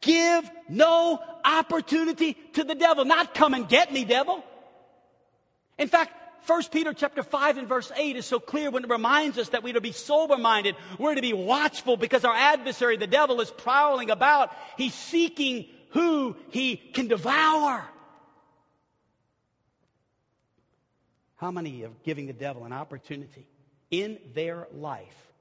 [0.00, 3.04] Give no opportunity to the devil.
[3.04, 4.44] Not come and get me, devil.
[5.78, 6.12] In fact,
[6.48, 9.62] 1 Peter chapter 5 and verse 8 is so clear when it reminds us that
[9.62, 10.76] we're to be sober minded.
[10.98, 14.52] We're to be watchful because our adversary, the devil, is prowling about.
[14.76, 17.84] He's seeking who he can devour.
[21.36, 23.46] How many are giving the devil an opportunity
[23.90, 25.32] in their life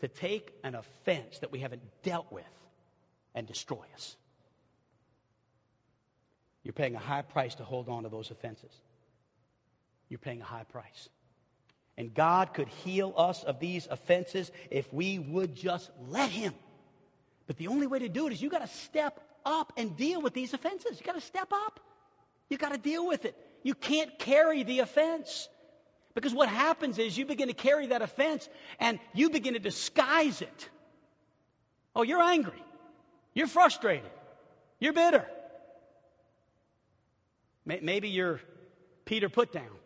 [0.00, 2.44] to take an offense that we haven't dealt with
[3.36, 4.16] and destroy us?
[6.64, 8.72] You're paying a high price to hold on to those offenses
[10.08, 11.08] you're paying a high price.
[11.96, 16.54] And God could heal us of these offenses if we would just let Him.
[17.46, 20.20] But the only way to do it is you got to step up and deal
[20.20, 20.98] with these offenses.
[21.00, 21.80] You got to step up.
[22.50, 23.36] You got to deal with it.
[23.62, 25.48] You can't carry the offense.
[26.14, 30.42] Because what happens is you begin to carry that offense and you begin to disguise
[30.42, 30.68] it.
[31.94, 32.62] Oh, you're angry.
[33.36, 34.10] You're frustrated.
[34.80, 35.26] You're bitter.
[37.66, 38.40] Maybe you're
[39.04, 39.76] Peter put down.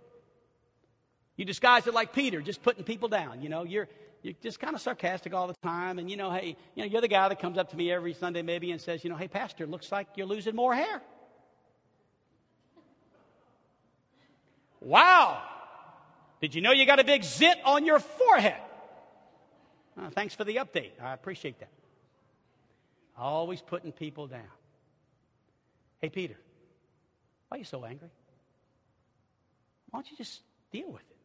[1.36, 3.42] You disguise it like Peter, just putting people down.
[3.42, 3.88] You know, you're,
[4.22, 5.98] you're just kind of sarcastic all the time.
[5.98, 8.14] And, you know, hey, you know, you're the guy that comes up to me every
[8.14, 11.02] Sunday maybe and says, you know, hey, Pastor, looks like you're losing more hair.
[14.80, 15.42] Wow.
[16.40, 18.60] Did you know you got a big zit on your forehead?
[20.00, 20.92] Uh, thanks for the update.
[21.02, 21.70] I appreciate that.
[23.20, 24.40] Always putting people down.
[26.00, 26.36] Hey, Peter,
[27.48, 28.08] why are you so angry?
[29.90, 30.40] Why don't you just
[30.72, 31.16] deal with it?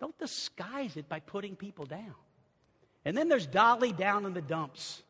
[0.00, 2.14] Don't disguise it by putting people down.
[3.04, 5.00] And then there's Dolly down in the dumps.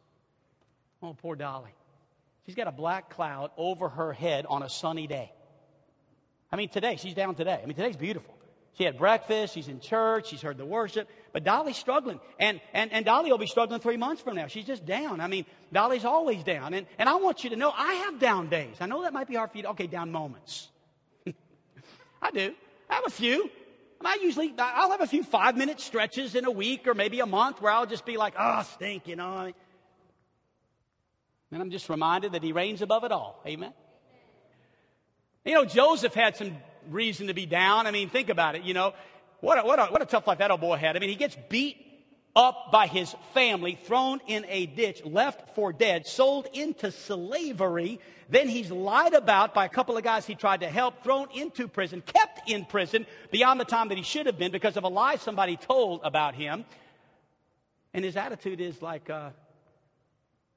[1.02, 1.70] Oh, poor Dolly.
[2.44, 5.32] She's got a black cloud over her head on a sunny day.
[6.52, 7.58] I mean, today, she's down today.
[7.62, 8.34] I mean, today's beautiful.
[8.74, 12.20] She had breakfast, she's in church, she's heard the worship, but Dolly's struggling.
[12.38, 14.46] And, and, and Dolly will be struggling three months from now.
[14.46, 15.20] She's just down.
[15.20, 16.72] I mean, Dolly's always down.
[16.72, 18.76] And, and I want you to know I have down days.
[18.80, 20.68] I know that might be hard for you to, okay, down moments.
[22.22, 22.54] I do.
[22.88, 23.50] I have a few.
[24.02, 27.26] I usually, I'll have a few five minute stretches in a week or maybe a
[27.26, 29.52] month where I'll just be like, oh, stink, you know.
[31.52, 33.42] And I'm just reminded that he reigns above it all.
[33.46, 33.74] Amen.
[35.44, 36.56] You know, Joseph had some
[36.88, 37.86] reason to be down.
[37.86, 38.62] I mean, think about it.
[38.62, 38.94] You know,
[39.40, 40.96] what a, what a, what a tough life that old boy had.
[40.96, 41.76] I mean, he gets beat
[42.36, 48.00] up by his family, thrown in a ditch, left for dead, sold into slavery.
[48.28, 51.66] Then he's lied about by a couple of guys he tried to help, thrown into
[51.66, 54.88] prison, kept in prison beyond the time that he should have been because of a
[54.88, 56.64] lie somebody told about him.
[57.92, 59.30] And his attitude is like, uh,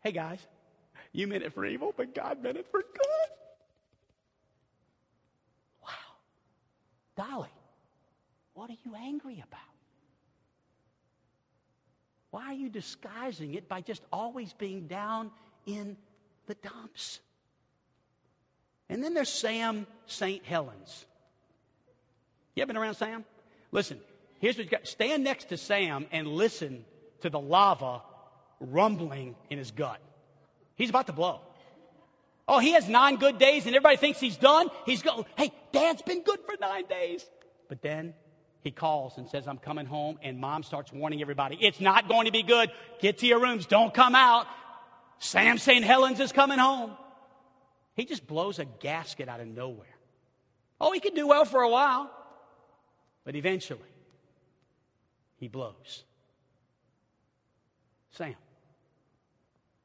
[0.04, 0.40] hey guys,
[1.12, 3.43] you meant it for evil, but God meant it for good.
[7.16, 7.50] Dolly,
[8.54, 9.60] what are you angry about?
[12.32, 15.30] Why are you disguising it by just always being down
[15.68, 15.98] in
[16.48, 17.20] the dumps?
[18.90, 20.44] And then there's Sam St.
[20.44, 21.06] Helens.
[22.56, 23.24] You ever been around Sam?
[23.72, 24.00] Listen,
[24.40, 24.88] here's what you got.
[24.88, 26.86] Stand next to Sam and listen
[27.22, 28.02] to the lava
[28.60, 30.00] rumbling in his gut.
[30.76, 31.40] He's about to blow.
[32.48, 34.70] Oh, he has nine good days and everybody thinks he's done.
[34.86, 37.26] He's going, hey, dad's been good for nine days.
[37.70, 38.14] But then
[38.62, 40.20] he calls and says, I'm coming home.
[40.22, 42.70] And mom starts warning everybody, it's not going to be good.
[43.00, 43.66] Get to your rooms.
[43.66, 44.48] Don't come out.
[45.20, 45.86] Sam St.
[45.86, 46.92] Helens is coming home.
[47.96, 49.88] He just blows a gasket out of nowhere.
[50.82, 52.12] Oh, he can do well for a while,
[53.24, 53.80] but eventually
[55.38, 56.04] he blows.
[58.12, 58.36] Sam,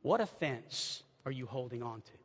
[0.02, 2.17] what offense are you holding on to?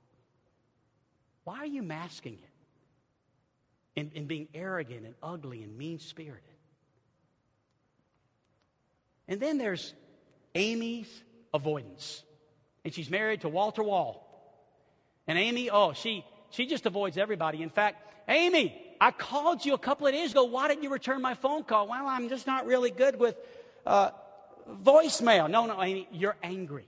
[1.44, 4.00] Why are you masking it?
[4.00, 6.42] And, and being arrogant and ugly and mean spirited.
[9.28, 9.94] And then there's
[10.56, 11.08] Amy's
[11.54, 12.24] avoidance.
[12.84, 14.20] And she's married to Walter Wall.
[15.28, 17.62] And Amy, oh, she she just avoids everybody.
[17.64, 20.44] In fact, Amy, I called you a couple of days ago.
[20.44, 21.88] Why didn't you return my phone call?
[21.88, 23.36] Well, I'm just not really good with
[23.86, 24.12] uh,
[24.84, 25.50] voicemail.
[25.50, 26.88] No, no, Amy, you're angry.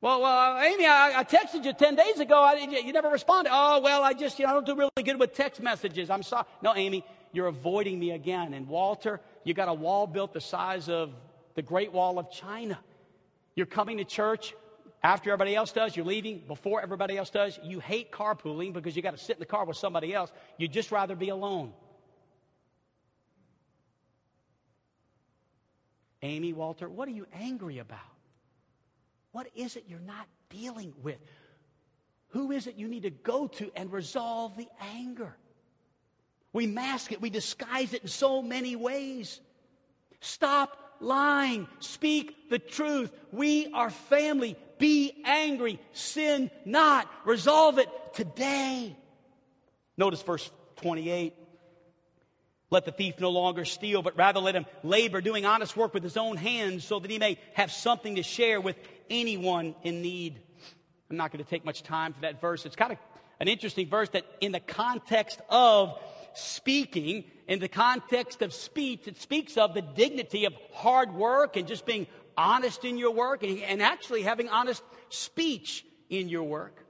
[0.00, 2.40] Well, uh, Amy, I, I, texted you 10 days ago.
[2.40, 3.50] I, you never responded.
[3.52, 6.08] Oh, well, I just, you know, I don't do really good with text messages.
[6.08, 6.44] I'm sorry.
[6.62, 8.54] No, Amy, you're avoiding me again.
[8.54, 11.12] And Walter, you got a wall built the size of
[11.56, 12.78] the Great Wall of China.
[13.56, 14.54] You're coming to church
[15.02, 15.96] after everybody else does.
[15.96, 17.58] You're leaving before everybody else does.
[17.64, 20.30] You hate carpooling because you got to sit in the car with somebody else.
[20.58, 21.72] You'd just rather be alone.
[26.22, 28.17] Amy, Walter, what are you angry about?
[29.32, 31.18] What is it you're not dealing with?
[32.28, 35.36] Who is it you need to go to and resolve the anger?
[36.52, 39.40] We mask it, we disguise it in so many ways.
[40.20, 41.68] Stop lying.
[41.80, 43.12] Speak the truth.
[43.32, 44.56] We are family.
[44.78, 45.80] Be angry.
[45.92, 47.08] Sin not.
[47.24, 48.96] Resolve it today.
[49.96, 51.34] Notice verse 28.
[52.70, 56.02] Let the thief no longer steal, but rather let him labor, doing honest work with
[56.02, 58.76] his own hands, so that he may have something to share with
[59.10, 60.40] anyone in need.
[61.10, 62.66] I'm not going to take much time for that verse.
[62.66, 62.98] It's kind of
[63.40, 65.98] an interesting verse that, in the context of
[66.34, 71.66] speaking, in the context of speech, it speaks of the dignity of hard work and
[71.66, 76.84] just being honest in your work and, and actually having honest speech in your work.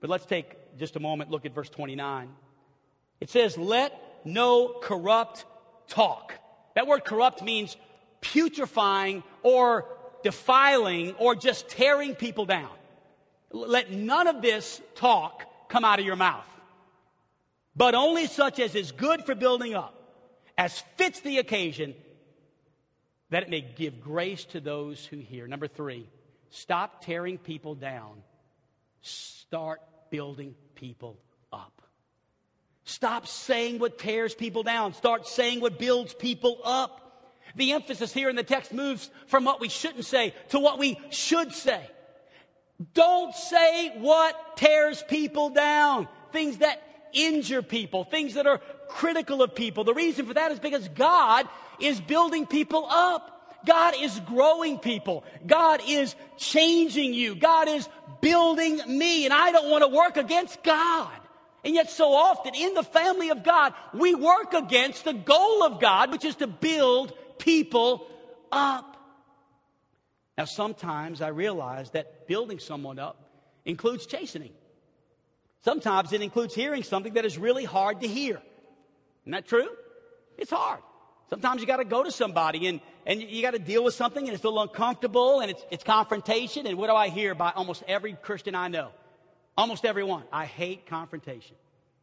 [0.00, 2.28] But let's take just a moment, look at verse 29.
[3.20, 3.92] It says, Let
[4.24, 5.44] no corrupt
[5.86, 6.34] talk.
[6.74, 7.76] That word corrupt means
[8.20, 9.86] putrefying or
[10.22, 12.70] defiling or just tearing people down.
[13.50, 16.46] Let none of this talk come out of your mouth,
[17.76, 19.94] but only such as is good for building up,
[20.56, 21.94] as fits the occasion,
[23.30, 25.46] that it may give grace to those who hear.
[25.46, 26.06] Number three,
[26.50, 28.22] stop tearing people down,
[29.00, 29.80] start
[30.10, 31.18] building people
[31.52, 31.82] up.
[32.84, 37.01] Stop saying what tears people down, start saying what builds people up.
[37.56, 40.98] The emphasis here in the text moves from what we shouldn't say to what we
[41.10, 41.86] should say.
[42.94, 49.54] Don't say what tears people down, things that injure people, things that are critical of
[49.54, 49.84] people.
[49.84, 51.46] The reason for that is because God
[51.80, 53.28] is building people up.
[53.64, 55.24] God is growing people.
[55.46, 57.34] God is changing you.
[57.34, 57.88] God is
[58.20, 59.24] building me.
[59.24, 61.10] And I don't want to work against God.
[61.64, 65.80] And yet, so often in the family of God, we work against the goal of
[65.80, 68.06] God, which is to build people
[68.50, 68.96] up.
[70.38, 73.30] Now, sometimes I realize that building someone up
[73.64, 74.52] includes chastening.
[75.64, 78.40] Sometimes it includes hearing something that is really hard to hear.
[79.22, 79.68] Isn't that true?
[80.36, 80.80] It's hard.
[81.30, 84.24] Sometimes you got to go to somebody and, and you got to deal with something
[84.24, 86.66] and it's a little uncomfortable and it's, it's confrontation.
[86.66, 88.90] And what do I hear by almost every Christian I know?
[89.56, 90.24] Almost everyone.
[90.32, 91.56] I hate confrontation.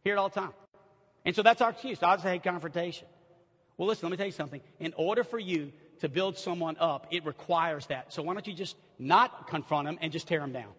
[0.03, 0.53] Hear it all the time.
[1.25, 2.01] And so that's our excuse.
[2.01, 3.07] I just hate confrontation.
[3.79, 4.59] Well, listen, let me tell you something.
[4.81, 8.11] In order for you to build someone up, it requires that.
[8.11, 10.73] So why don't you just not confront them and just tear them down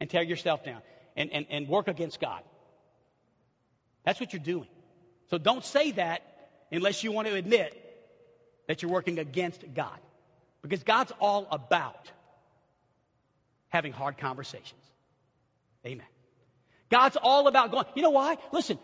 [0.00, 0.80] and tear yourself down
[1.16, 2.42] and, and, and work against God?
[4.04, 4.68] That's what you're doing.
[5.30, 6.22] So don't say that
[6.70, 7.76] unless you want to admit
[8.68, 9.98] that you're working against God.
[10.62, 12.08] Because God's all about
[13.68, 14.80] having hard conversations.
[15.84, 16.06] Amen.
[16.88, 18.36] God's all about going, you know why?
[18.52, 18.78] Listen,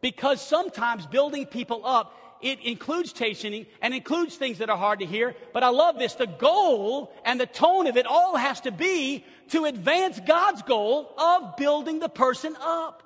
[0.00, 5.06] because sometimes building people up it includes chastening and includes things that are hard to
[5.06, 5.34] hear.
[5.52, 6.14] But I love this.
[6.14, 11.12] The goal and the tone of it all has to be to advance God's goal
[11.18, 13.02] of building the person up.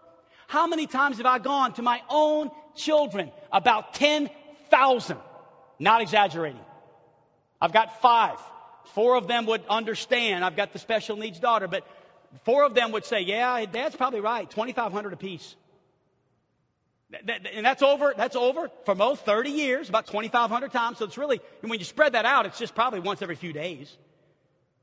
[0.46, 3.30] How many times have I gone to my own children?
[3.52, 5.16] About 10,000.
[5.78, 6.60] Not exaggerating.
[7.60, 8.38] I've got five.
[8.94, 10.44] Four of them would understand.
[10.44, 11.86] I've got the special needs daughter, but
[12.44, 14.50] four of them would say, Yeah, dad's probably right.
[14.50, 15.54] 2,500 apiece
[17.12, 20.98] and that's over, that's over for most 30 years, about 2,500 times.
[20.98, 23.96] So it's really, when you spread that out, it's just probably once every few days.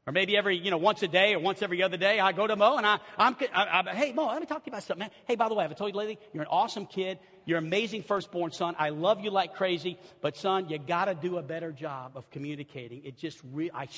[0.05, 2.47] Or maybe every, you know, once a day or once every other day, I go
[2.47, 4.84] to Mo and I, I'm, I, I, hey, Mo, let me talk to you about
[4.84, 5.09] something, man.
[5.25, 7.19] Hey, by the way, I've told you lately, you're an awesome kid.
[7.45, 8.75] You're an amazing firstborn son.
[8.80, 9.97] I love you like crazy.
[10.21, 13.03] But son, you got to do a better job of communicating.
[13.03, 13.89] It just, re- I,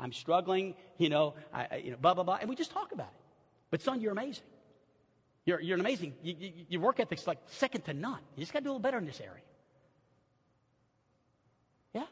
[0.00, 2.38] I'm struggling, you know, I, you know, blah, blah, blah.
[2.40, 3.22] And we just talk about it.
[3.70, 4.44] But son, you're amazing.
[5.44, 8.20] You're, you're amazing, you, you, your work ethic's like second to none.
[8.36, 9.42] You just got to do a little better in this area.
[11.94, 12.04] Yeah?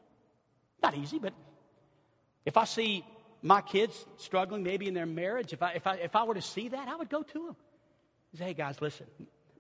[0.82, 1.32] Not easy, but
[2.44, 3.04] if I see
[3.42, 6.42] my kids struggling maybe in their marriage, if I, if I, if I were to
[6.42, 7.56] see that, I would go to them.
[8.36, 9.06] Say, hey guys, listen,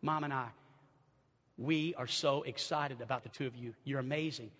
[0.02, 0.48] mom and I,
[1.56, 3.74] we are so excited about the two of you.
[3.84, 4.50] You're amazing.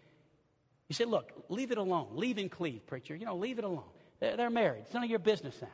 [0.89, 2.09] You say, look, leave it alone.
[2.15, 3.15] Leave and cleave, preacher.
[3.15, 3.85] You know, leave it alone.
[4.21, 4.83] They're married.
[4.85, 5.69] It's none of your business now.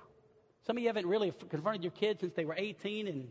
[0.66, 3.28] Some of you haven't really confronted your kids since they were 18 and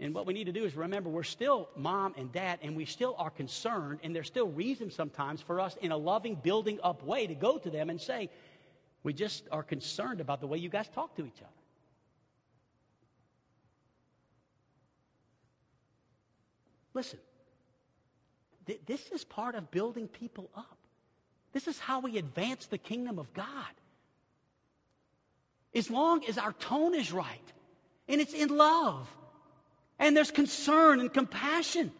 [0.00, 2.84] and what we need to do is remember we're still mom and dad, and we
[2.84, 7.02] still are concerned, and there's still reason sometimes for us in a loving, building up
[7.02, 8.30] way to go to them and say,
[9.02, 11.50] We just are concerned about the way you guys talk to each other.
[16.94, 17.18] Listen,
[18.66, 20.78] th- this is part of building people up.
[21.52, 23.74] This is how we advance the kingdom of God.
[25.78, 27.52] As long as our tone is right
[28.08, 29.08] and it's in love
[30.00, 31.92] and there's concern and compassion.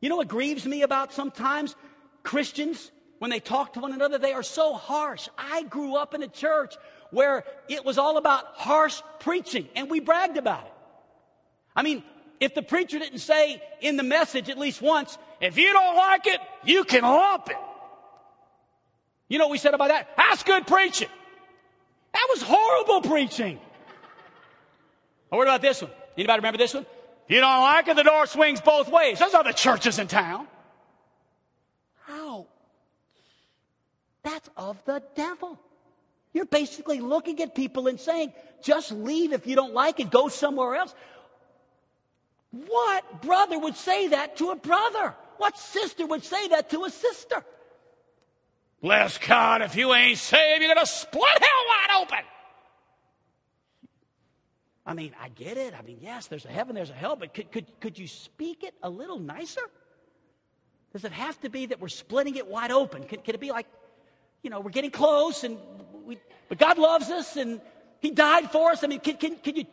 [0.00, 1.76] You know what grieves me about sometimes
[2.24, 2.90] Christians
[3.20, 4.18] when they talk to one another?
[4.18, 5.28] They are so harsh.
[5.38, 6.74] I grew up in a church
[7.12, 10.72] where it was all about harsh preaching and we bragged about it.
[11.76, 12.02] I mean,
[12.40, 16.26] if the preacher didn't say in the message at least once, if you don't like
[16.26, 17.56] it, you can lump it.
[19.28, 20.08] You know what we said about that?
[20.16, 21.08] That's good preaching.
[22.14, 23.58] That was horrible preaching.
[25.30, 25.90] Or what about this one?
[26.16, 26.86] Anybody remember this one?
[27.26, 29.18] If you don't like it, the door swings both ways.
[29.18, 30.46] There's other churches in town.
[32.06, 32.46] How?
[34.22, 35.58] That's of the devil.
[36.32, 40.28] You're basically looking at people and saying, just leave if you don't like it, go
[40.28, 40.94] somewhere else.
[42.50, 45.14] What brother would say that to a brother?
[45.38, 47.44] What sister would say that to a sister?
[48.84, 52.18] Bless God, if you ain't saved, you're going to split hell wide open.
[54.84, 55.72] I mean, I get it.
[55.72, 58.62] I mean, yes, there's a heaven, there's a hell, but could, could, could you speak
[58.62, 59.62] it a little nicer?
[60.92, 63.04] Does it have to be that we're splitting it wide open?
[63.04, 63.66] Could, could it be like,
[64.42, 65.56] you know, we're getting close and
[66.04, 66.18] we,
[66.50, 67.62] but God loves us and
[68.00, 68.84] He died for us?
[68.84, 69.64] I mean, can, can, can you,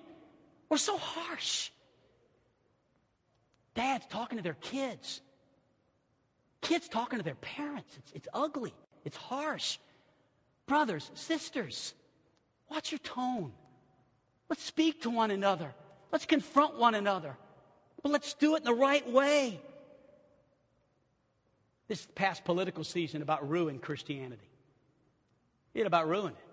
[0.70, 1.70] we're so harsh.
[3.76, 5.20] Dads talking to their kids.
[6.62, 7.94] Kids talking to their parents.
[7.98, 8.74] It's, it's ugly.
[9.04, 9.78] It's harsh.
[10.68, 11.94] Brothers, sisters,
[12.70, 13.52] watch your tone.
[14.50, 15.74] Let's speak to one another.
[16.12, 17.36] Let's confront one another.
[18.04, 19.60] But let's do it in the right way.
[21.88, 24.50] This past political season about ruined Christianity.
[25.74, 26.46] It about ruined it.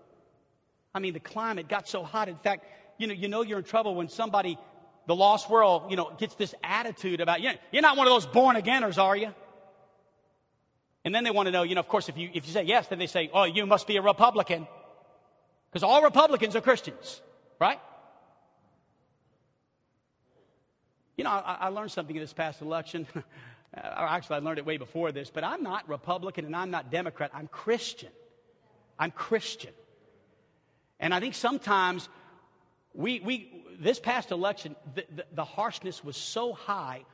[0.95, 2.29] I mean, the climate got so hot.
[2.29, 2.67] In fact,
[2.99, 4.59] you know, you know you're in trouble when somebody,
[5.07, 8.13] the lost world, you know, gets this attitude about, you know, you're not one of
[8.13, 9.35] those born againers, are you?
[11.09, 12.65] And then they want to know, you know, of course, if you, if you say
[12.65, 14.69] yes, then they say, oh, you must be a Republican.
[15.71, 17.23] Because all Republicans are Christians,
[17.59, 17.81] right?
[21.17, 23.07] You know, I, I learned something in this past election.
[23.75, 27.31] Actually, I learned it way before this, but I'm not Republican and I'm not Democrat.
[27.33, 28.11] I'm Christian.
[28.99, 29.73] I'm Christian.
[31.01, 32.07] And I think sometimes
[32.93, 37.07] we, we this past election, the, the, the harshness was so high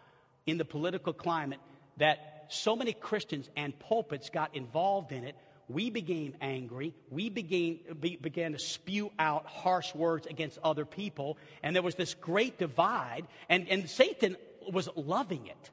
[0.47, 1.61] in the political climate
[1.99, 5.37] that so many Christians and pulpits got involved in it
[5.69, 6.95] we became angry.
[7.11, 11.39] We began, be, began to spew out harsh words against other people.
[11.63, 13.27] And there was this great divide.
[13.49, 14.37] And, and Satan
[14.71, 15.71] was loving it.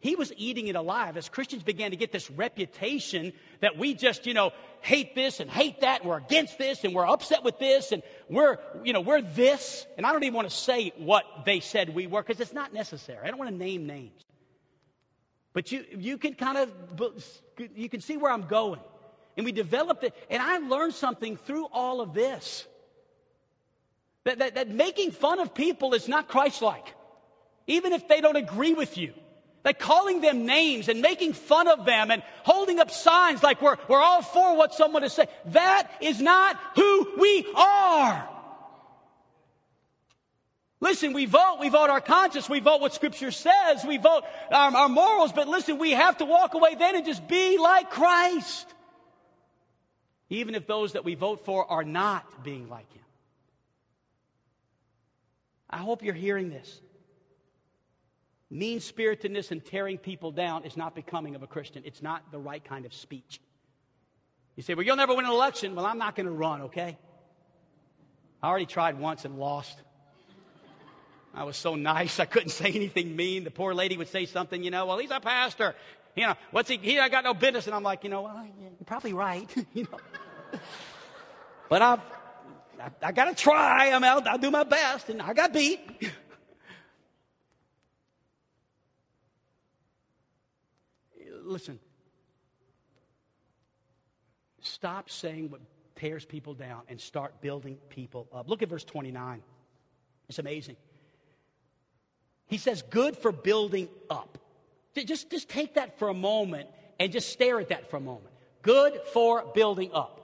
[0.00, 4.26] He was eating it alive as Christians began to get this reputation that we just,
[4.26, 7.58] you know, hate this and hate that, and we're against this, and we're upset with
[7.58, 9.84] this, and we're, you know, we're this.
[9.96, 12.72] And I don't even want to say what they said we were because it's not
[12.72, 13.26] necessary.
[13.26, 14.24] I don't want to name names.
[15.52, 16.72] But you, you can kind of,
[17.74, 18.80] you can see where I'm going
[19.36, 20.14] and we developed it.
[20.28, 22.66] And I learned something through all of this
[24.24, 26.94] that, that, that making fun of people is not Christ like,
[27.66, 29.14] even if they don't agree with you.
[29.62, 33.76] That calling them names and making fun of them and holding up signs like we're,
[33.88, 38.28] we're all for what someone is saying, that is not who we are.
[40.80, 44.22] Listen, we vote, we vote our conscience, we vote what Scripture says, we vote
[44.52, 47.90] our, our morals, but listen, we have to walk away then and just be like
[47.90, 48.74] Christ
[50.30, 53.02] even if those that we vote for are not being like him.
[55.70, 56.80] I hope you're hearing this.
[58.50, 61.82] Mean spiritedness and tearing people down is not becoming of a Christian.
[61.84, 63.40] It's not the right kind of speech.
[64.56, 65.74] You say, well, you'll never win an election.
[65.74, 66.98] Well, I'm not going to run, okay?
[68.42, 69.76] I already tried once and lost.
[71.38, 73.44] I was so nice, I couldn't say anything mean.
[73.44, 75.76] The poor lady would say something, you know, well, he's a pastor.
[76.16, 77.66] You know, what's he, he I got no business.
[77.66, 79.48] And I'm like, you know, well, you're probably right.
[79.72, 80.00] you know.
[81.68, 82.00] But I've,
[82.80, 83.92] I, I got to try.
[83.92, 85.78] I mean, I'll, I'll do my best, and I got beat.
[91.44, 91.78] Listen,
[94.60, 95.60] stop saying what
[95.94, 98.48] tears people down and start building people up.
[98.50, 99.40] Look at verse 29.
[100.28, 100.74] It's amazing.
[102.48, 104.38] He says, good for building up.
[104.96, 106.68] Just, just take that for a moment
[106.98, 108.32] and just stare at that for a moment.
[108.62, 110.16] Good for building up.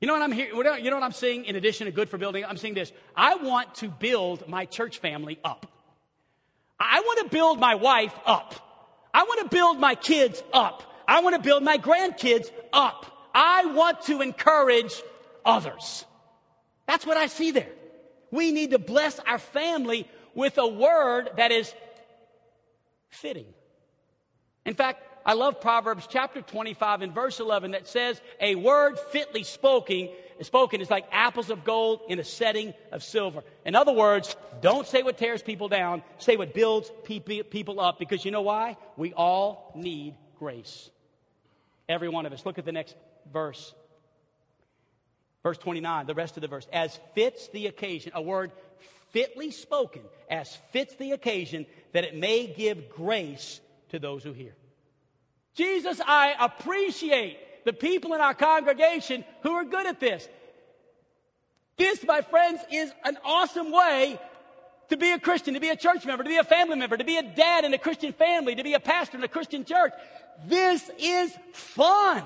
[0.00, 2.18] You know what I'm here, you know what I'm saying in addition to good for
[2.18, 2.44] building?
[2.44, 2.92] I'm saying this.
[3.16, 5.66] I want to build my church family up.
[6.78, 8.54] I want to build my wife up.
[9.14, 10.82] I want to build my kids up.
[11.08, 13.30] I want to build my grandkids up.
[13.34, 15.02] I want to encourage
[15.44, 16.04] others.
[16.86, 17.70] That's what I see there.
[18.30, 21.72] We need to bless our family with a word that is
[23.10, 23.46] fitting.
[24.64, 29.42] In fact, I love Proverbs chapter 25 and verse 11 that says, A word fitly
[29.42, 30.10] spoken,
[30.42, 33.42] spoken is like apples of gold in a setting of silver.
[33.64, 38.24] In other words, don't say what tears people down, say what builds people up because
[38.24, 38.76] you know why?
[38.96, 40.90] We all need grace.
[41.88, 42.44] Every one of us.
[42.44, 42.94] Look at the next
[43.32, 43.74] verse.
[45.42, 46.66] Verse 29, the rest of the verse.
[46.72, 48.50] As fits the occasion, a word
[49.14, 53.60] fitly spoken, as fits the occasion, that it may give grace
[53.90, 54.54] to those who hear.
[55.54, 60.28] Jesus, I appreciate the people in our congregation who are good at this.
[61.76, 64.18] This, my friends, is an awesome way
[64.88, 67.04] to be a Christian, to be a church member, to be a family member, to
[67.04, 69.92] be a dad in a Christian family, to be a pastor in a Christian church.
[70.44, 72.24] This is fun.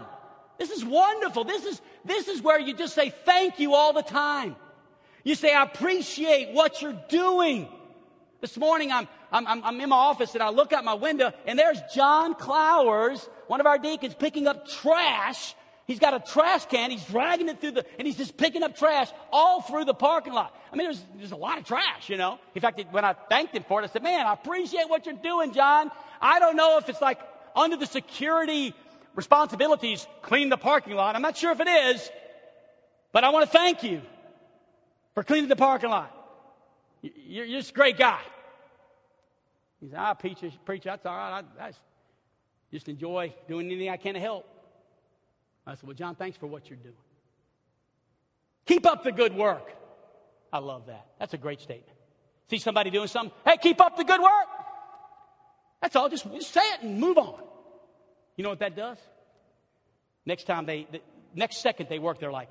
[0.59, 1.45] This is wonderful.
[1.45, 4.57] This is, this is where you just say thank you all the time.
[5.25, 7.69] You say, I appreciate what you're doing.
[8.41, 11.59] This morning, I'm, I'm, I'm in my office and I look out my window and
[11.59, 15.55] there's John Clowers, one of our deacons, picking up trash.
[15.87, 16.91] He's got a trash can.
[16.91, 20.35] He's dragging it through the, and he's just picking up trash all through the parking
[20.35, 20.55] lot.
[20.73, 22.39] I mean, there's, there's a lot of trash, you know.
[22.55, 25.17] In fact, when I thanked him for it, I said, man, I appreciate what you're
[25.17, 25.91] doing, John.
[26.21, 27.19] I don't know if it's like
[27.57, 28.73] under the security
[29.17, 31.17] responsibilities, clean the parking lot.
[31.17, 32.09] I'm not sure if it is,
[33.11, 34.03] but I want to thank you
[35.19, 36.15] for cleaning the parking lot.
[37.03, 38.21] You're, just a great guy.
[39.81, 41.45] He said, I preach, preach that's all right.
[41.59, 41.73] I, I
[42.73, 44.47] just enjoy doing anything I can to help.
[45.67, 46.95] I said, Well, John, thanks for what you're doing.
[48.67, 49.69] Keep up the good work.
[50.53, 51.09] I love that.
[51.19, 51.99] That's a great statement.
[52.49, 54.47] See somebody doing something, hey, keep up the good work.
[55.83, 56.09] That's all.
[56.09, 57.43] Just, just say it and move on.
[58.37, 58.99] You know what that does?
[60.25, 61.01] Next time they, the
[61.35, 62.51] next second they work, they're like,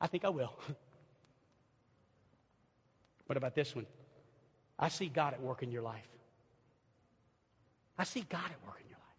[0.00, 0.52] I think I will.
[3.26, 3.86] What about this one?
[4.78, 6.06] I see God at work in your life.
[7.98, 9.16] I see God at work in your life.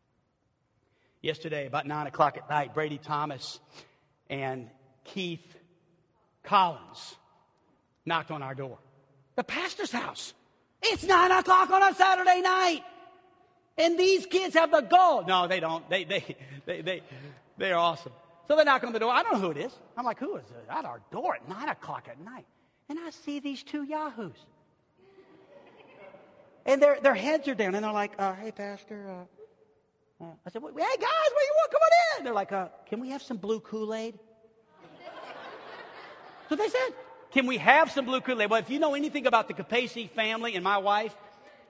[1.21, 3.59] Yesterday, about 9 o'clock at night, Brady Thomas
[4.29, 4.69] and
[5.03, 5.57] Keith
[6.43, 7.15] Collins
[8.05, 8.77] knocked on our door.
[9.35, 10.33] The pastor's house.
[10.81, 12.83] It's 9 o'clock on a Saturday night.
[13.77, 15.25] And these kids have the gall.
[15.25, 15.87] No, they don't.
[15.89, 17.01] They, they, they, they,
[17.57, 18.13] they are awesome.
[18.47, 19.11] So they knock on the door.
[19.11, 19.71] I don't know who it is.
[19.97, 22.45] I'm like, who is it at our door at 9 o'clock at night?
[22.89, 24.37] and I see these two yahoos.
[26.65, 29.25] And their, their heads are down, and they're like, uh, hey, Pastor.
[30.21, 30.31] Uh, uh.
[30.45, 31.71] I said, hey, guys, where you want?
[31.71, 32.23] Come on in.
[32.25, 34.19] They're like, uh, can we have some blue Kool Aid?
[36.49, 36.89] so they said,
[37.31, 38.49] can we have some blue Kool Aid?
[38.49, 41.15] Well, if you know anything about the Capacey family and my wife,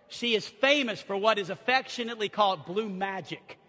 [0.07, 3.59] she is famous for what is affectionately called blue magic.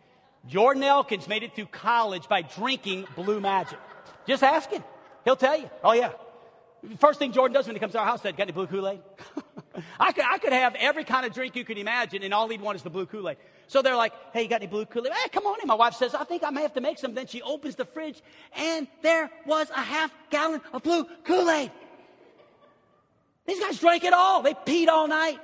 [0.48, 3.78] Jordan Elkins made it through college by drinking blue magic.
[4.26, 4.82] Just ask him.
[5.24, 5.70] He'll tell you.
[5.84, 6.12] Oh, yeah.
[6.98, 9.00] First thing Jordan does when he comes to our house, said, got any blue Kool-Aid?
[10.00, 12.60] I, could, I could have every kind of drink you could imagine, and all he'd
[12.60, 13.36] want is the blue Kool-Aid.
[13.66, 15.12] So they're like, hey, you got any blue Kool-Aid?
[15.12, 15.66] Hey, come on in.
[15.66, 17.14] My wife says, I think I may have to make some.
[17.14, 18.22] Then she opens the fridge,
[18.56, 21.70] and there was a half gallon of blue Kool-Aid.
[23.46, 24.42] These guys drank it all.
[24.42, 25.40] They peed all night.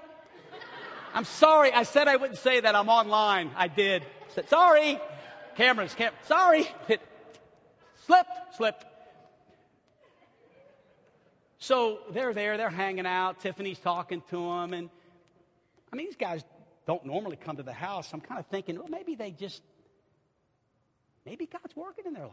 [1.15, 1.73] I'm sorry.
[1.73, 2.75] I said I wouldn't say that.
[2.75, 3.51] I'm online.
[3.57, 4.05] I did.
[4.47, 4.99] Sorry.
[5.57, 6.67] Cameras, cam- sorry.
[6.89, 7.01] It
[8.07, 8.85] slipped, slipped.
[11.59, 13.41] So they're there, they're hanging out.
[13.41, 14.75] Tiffany's talking to them.
[14.75, 14.91] And
[15.93, 16.45] I mean, these guys
[16.87, 18.13] don't normally come to the house.
[18.13, 19.63] I'm kind of thinking, well, maybe they just,
[21.25, 22.33] maybe God's working in their life.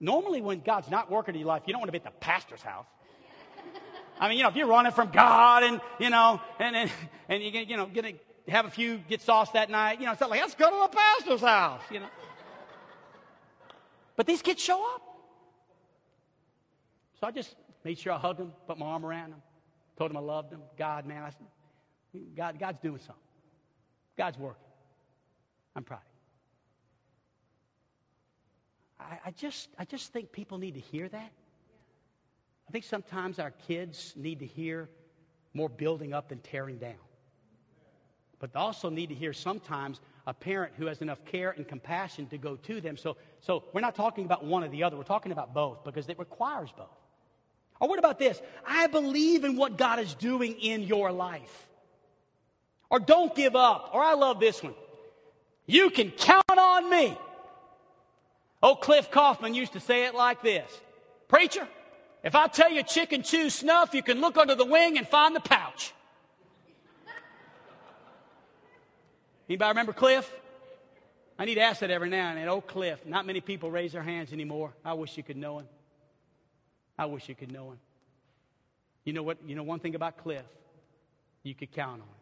[0.00, 2.18] Normally, when God's not working in your life, you don't want to be at the
[2.20, 2.86] pastor's house.
[4.18, 6.90] I mean, you know, if you're running from God and, you know, and, and,
[7.28, 8.14] and you you know, get a,
[8.52, 10.90] have a few get sauce that night, you know, it's not like, let's go to
[10.90, 12.08] the pastor's house, you know.
[14.16, 15.02] But these kids show up.
[17.20, 17.54] So I just
[17.86, 19.42] Made sure I hugged them, put my arm around them,
[19.96, 20.60] told them I loved them.
[20.76, 23.22] God, man, I, God, God's doing something.
[24.18, 24.66] God's working.
[25.76, 26.00] I'm proud.
[28.98, 31.30] I, I, just, I just think people need to hear that.
[32.68, 34.88] I think sometimes our kids need to hear
[35.54, 36.96] more building up than tearing down.
[38.38, 42.26] But they also need to hear sometimes a parent who has enough care and compassion
[42.28, 42.96] to go to them.
[42.96, 44.96] So, so we're not talking about one or the other.
[44.96, 46.88] We're talking about both because it requires both.
[47.80, 48.40] Or what about this?
[48.66, 51.68] I believe in what God is doing in your life.
[52.90, 53.90] Or don't give up.
[53.92, 54.74] Or I love this one.
[55.66, 57.16] You can count on me.
[58.62, 60.70] Old Cliff Kaufman used to say it like this
[61.28, 61.68] Preacher,
[62.24, 65.34] if I tell you chicken chew snuff, you can look under the wing and find
[65.36, 65.92] the pouch.
[69.48, 70.30] Anybody remember Cliff?
[71.38, 72.48] I need to ask that every now and then.
[72.48, 73.04] Oh, Cliff.
[73.06, 74.72] Not many people raise their hands anymore.
[74.84, 75.66] I wish you could know him.
[76.98, 77.78] I wish you could know him.
[79.04, 79.38] You know what?
[79.46, 80.44] You know one thing about Cliff?
[81.42, 82.14] You could count on him.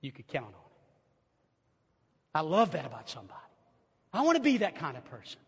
[0.00, 0.58] You could count on him.
[2.34, 3.38] I love that about somebody.
[4.12, 5.40] I want to be that kind of person.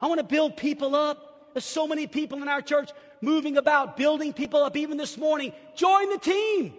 [0.00, 1.52] I want to build people up.
[1.52, 2.90] There's so many people in our church
[3.20, 4.76] moving about, building people up.
[4.76, 6.74] Even this morning, join the team.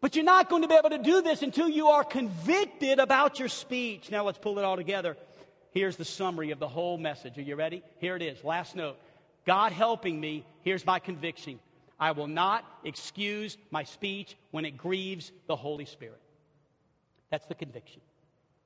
[0.00, 3.38] But you're not going to be able to do this until you are convicted about
[3.38, 4.10] your speech.
[4.10, 5.16] Now let's pull it all together.
[5.72, 7.36] Here's the summary of the whole message.
[7.38, 7.82] Are you ready?
[7.98, 8.42] Here it is.
[8.42, 8.96] Last note.
[9.46, 11.60] God helping me, here's my conviction.
[11.98, 16.20] I will not excuse my speech when it grieves the Holy Spirit.
[17.30, 18.00] That's the conviction.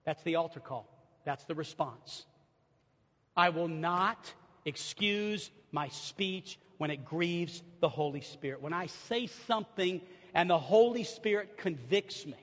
[0.05, 0.89] That's the altar call.
[1.25, 2.27] That's the response.
[3.37, 4.33] I will not
[4.65, 8.63] excuse my speech when it grieves the Holy Spirit.
[8.63, 10.01] When I say something
[10.35, 12.37] and the Holy Spirit convicts me,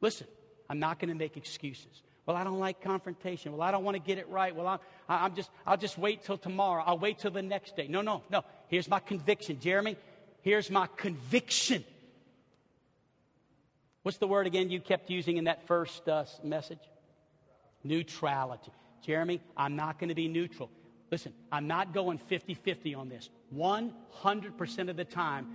[0.00, 0.26] listen,
[0.68, 2.02] I'm not going to make excuses.
[2.26, 3.52] Well, I don't like confrontation.
[3.52, 4.54] Well, I don't want to get it right.
[4.54, 6.82] Well, I'm, I'm just, I'll just wait till tomorrow.
[6.84, 7.88] I'll wait till the next day.
[7.88, 8.44] No, no, no.
[8.68, 9.58] Here's my conviction.
[9.60, 9.96] Jeremy,
[10.42, 11.82] here's my conviction.
[14.02, 16.80] What's the word again you kept using in that first uh, message?
[17.82, 18.72] Neutrality.
[19.02, 20.70] Jeremy, I'm not going to be neutral.
[21.10, 23.30] Listen, I'm not going 50 50 on this.
[23.56, 25.46] 100% of the time,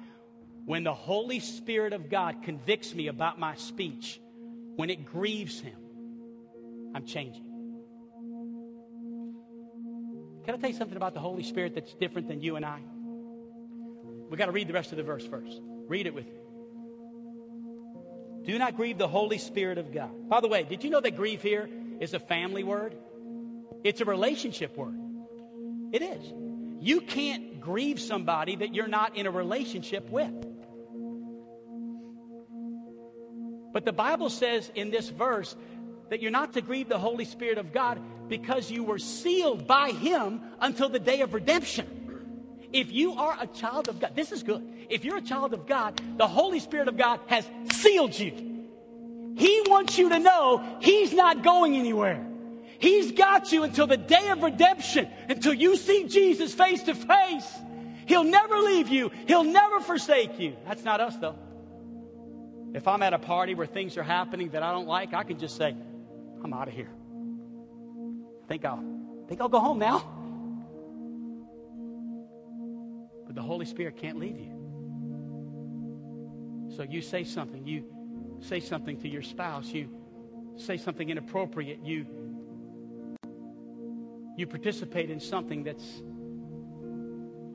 [0.65, 4.19] when the Holy Spirit of God convicts me about my speech,
[4.75, 5.75] when it grieves Him,
[6.95, 7.43] I'm changing.
[10.45, 12.79] Can I tell you something about the Holy Spirit that's different than you and I?
[14.29, 15.61] We've got to read the rest of the verse first.
[15.87, 16.31] Read it with me.
[18.45, 20.29] Do not grieve the Holy Spirit of God.
[20.29, 22.95] By the way, did you know that grieve here is a family word?
[23.83, 24.99] It's a relationship word.
[25.93, 26.33] It is.
[26.79, 30.33] You can't grieve somebody that you're not in a relationship with.
[33.73, 35.55] But the Bible says in this verse
[36.09, 37.99] that you're not to grieve the Holy Spirit of God
[38.29, 41.99] because you were sealed by Him until the day of redemption.
[42.71, 44.87] If you are a child of God, this is good.
[44.89, 48.31] If you're a child of God, the Holy Spirit of God has sealed you.
[49.35, 52.25] He wants you to know He's not going anywhere.
[52.79, 57.51] He's got you until the day of redemption, until you see Jesus face to face.
[58.05, 60.55] He'll never leave you, He'll never forsake you.
[60.67, 61.35] That's not us, though.
[62.73, 65.37] If I'm at a party where things are happening that I don't like, I can
[65.37, 65.75] just say,
[66.43, 66.89] I'm out of here.
[68.47, 68.83] Think I'll
[69.27, 69.99] think I'll go home now.
[73.25, 74.51] But the Holy Spirit can't leave you.
[76.75, 77.85] So you say something, you
[78.39, 79.89] say something to your spouse, you
[80.57, 82.07] say something inappropriate, you
[84.35, 86.01] you participate in something that's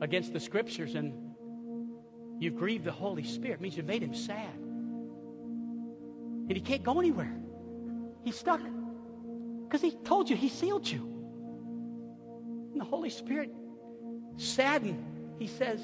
[0.01, 1.13] against the scriptures and
[2.39, 3.55] you've grieved the Holy Spirit.
[3.55, 4.68] It means you've made him sad.
[6.49, 7.31] And he can't go anywhere.
[8.23, 8.59] He's stuck.
[9.63, 10.99] Because he told you, he sealed you.
[12.71, 13.51] And the Holy Spirit,
[14.35, 15.05] saddened,
[15.37, 15.79] he says,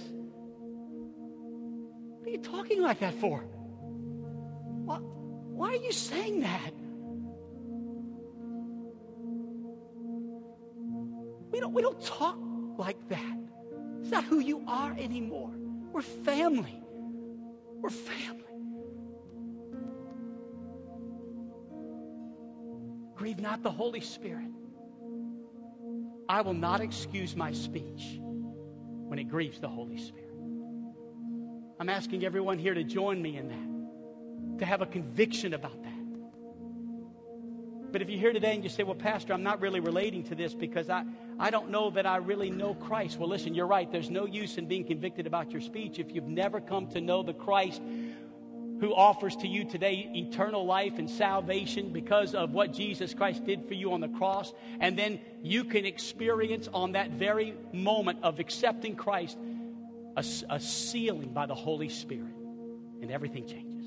[2.19, 3.41] What are you talking like that for?
[4.85, 6.73] Why, why are you saying that?
[11.51, 12.39] We don't, we don't talk
[12.77, 13.37] like that.
[14.01, 15.51] It's not who you are anymore.
[15.91, 16.81] We're family.
[17.81, 18.41] We're family.
[23.25, 24.51] Grieve not the Holy Spirit.
[26.29, 30.29] I will not excuse my speech when it grieves the Holy Spirit.
[31.79, 35.91] I'm asking everyone here to join me in that, to have a conviction about that.
[37.91, 40.35] But if you're here today and you say, Well, Pastor, I'm not really relating to
[40.35, 41.03] this because I,
[41.39, 43.17] I don't know that I really know Christ.
[43.17, 43.91] Well, listen, you're right.
[43.91, 47.23] There's no use in being convicted about your speech if you've never come to know
[47.23, 47.81] the Christ
[48.79, 53.67] who offers to you today eternal life and salvation because of what Jesus Christ did
[53.67, 54.53] for you on the cross.
[54.79, 59.37] And then you can experience on that very moment of accepting Christ
[60.17, 62.33] a, a sealing by the Holy Spirit,
[63.01, 63.85] and everything changes.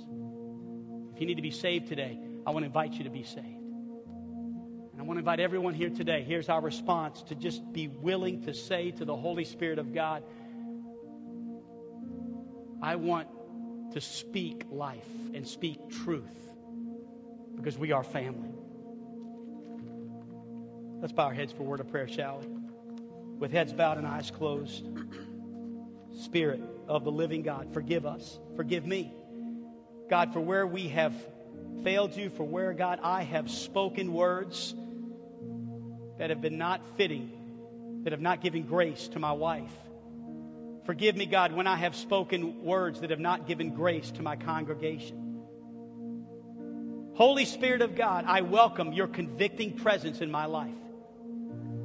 [1.15, 3.47] If you need to be saved today, I want to invite you to be saved.
[3.47, 6.23] And I want to invite everyone here today.
[6.23, 10.23] Here's our response to just be willing to say to the Holy Spirit of God,
[12.83, 13.29] I want
[13.93, 16.25] to speak life and speak truth
[17.57, 18.51] because we are family.
[21.01, 22.47] Let's bow our heads for a word of prayer, shall we?
[23.39, 24.85] With heads bowed and eyes closed.
[26.23, 28.39] Spirit of the living God, forgive us.
[28.57, 29.13] Forgive me.
[30.11, 31.15] God, for where we have
[31.85, 34.75] failed you, for where, God, I have spoken words
[36.19, 39.71] that have been not fitting, that have not given grace to my wife.
[40.89, 44.37] Forgive me, God, when I have spoken words that have not given grace to my
[44.37, 45.43] congregation.
[47.13, 50.79] Holy Spirit of God, I welcome your convicting presence in my life.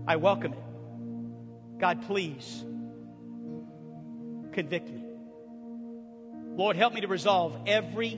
[0.07, 1.79] I welcome it.
[1.81, 2.63] God, please
[4.53, 5.03] convict me.
[6.55, 8.17] Lord, help me to resolve every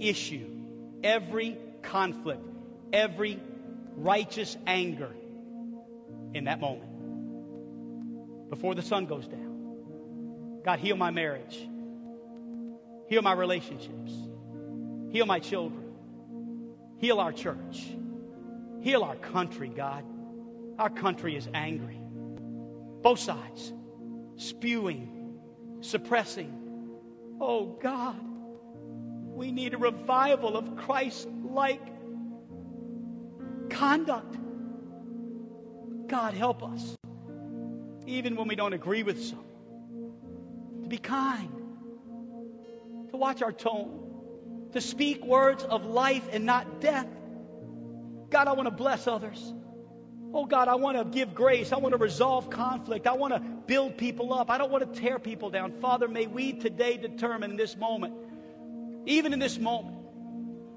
[0.00, 0.48] issue,
[1.04, 2.48] every conflict,
[2.94, 3.38] every
[3.94, 5.14] righteous anger
[6.32, 6.88] in that moment
[8.48, 9.47] before the sun goes down.
[10.68, 11.66] God, heal my marriage,
[13.08, 14.12] heal my relationships,
[15.10, 15.94] heal my children,
[16.98, 17.86] heal our church,
[18.82, 20.04] heal our country, God.
[20.78, 21.98] Our country is angry.
[23.00, 23.72] Both sides,
[24.36, 25.38] spewing,
[25.80, 26.52] suppressing.
[27.40, 28.20] Oh, God,
[29.34, 31.80] we need a revival of Christ like
[33.70, 34.36] conduct.
[36.08, 36.94] God, help us,
[38.06, 39.47] even when we don't agree with some,
[40.88, 41.50] to be kind,
[43.10, 47.06] to watch our tone, to speak words of life and not death.
[48.30, 49.52] God, I want to bless others.
[50.32, 51.72] Oh God, I want to give grace.
[51.72, 53.06] I want to resolve conflict.
[53.06, 54.50] I want to build people up.
[54.50, 55.72] I don't want to tear people down.
[55.72, 58.14] Father, may we today determine in this moment,
[59.06, 59.96] even in this moment,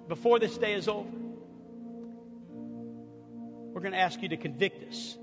[0.08, 1.10] before this day is over,
[3.74, 5.18] we're going to ask you to convict us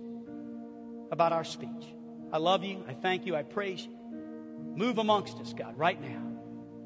[1.10, 1.94] about our speech.
[2.32, 2.84] I love you.
[2.86, 3.34] I thank you.
[3.34, 3.97] I praise you.
[4.78, 6.22] Move amongst us, God, right now.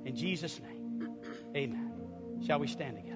[0.06, 1.10] In Jesus' name,
[1.54, 1.92] amen.
[2.46, 3.11] Shall we stand again?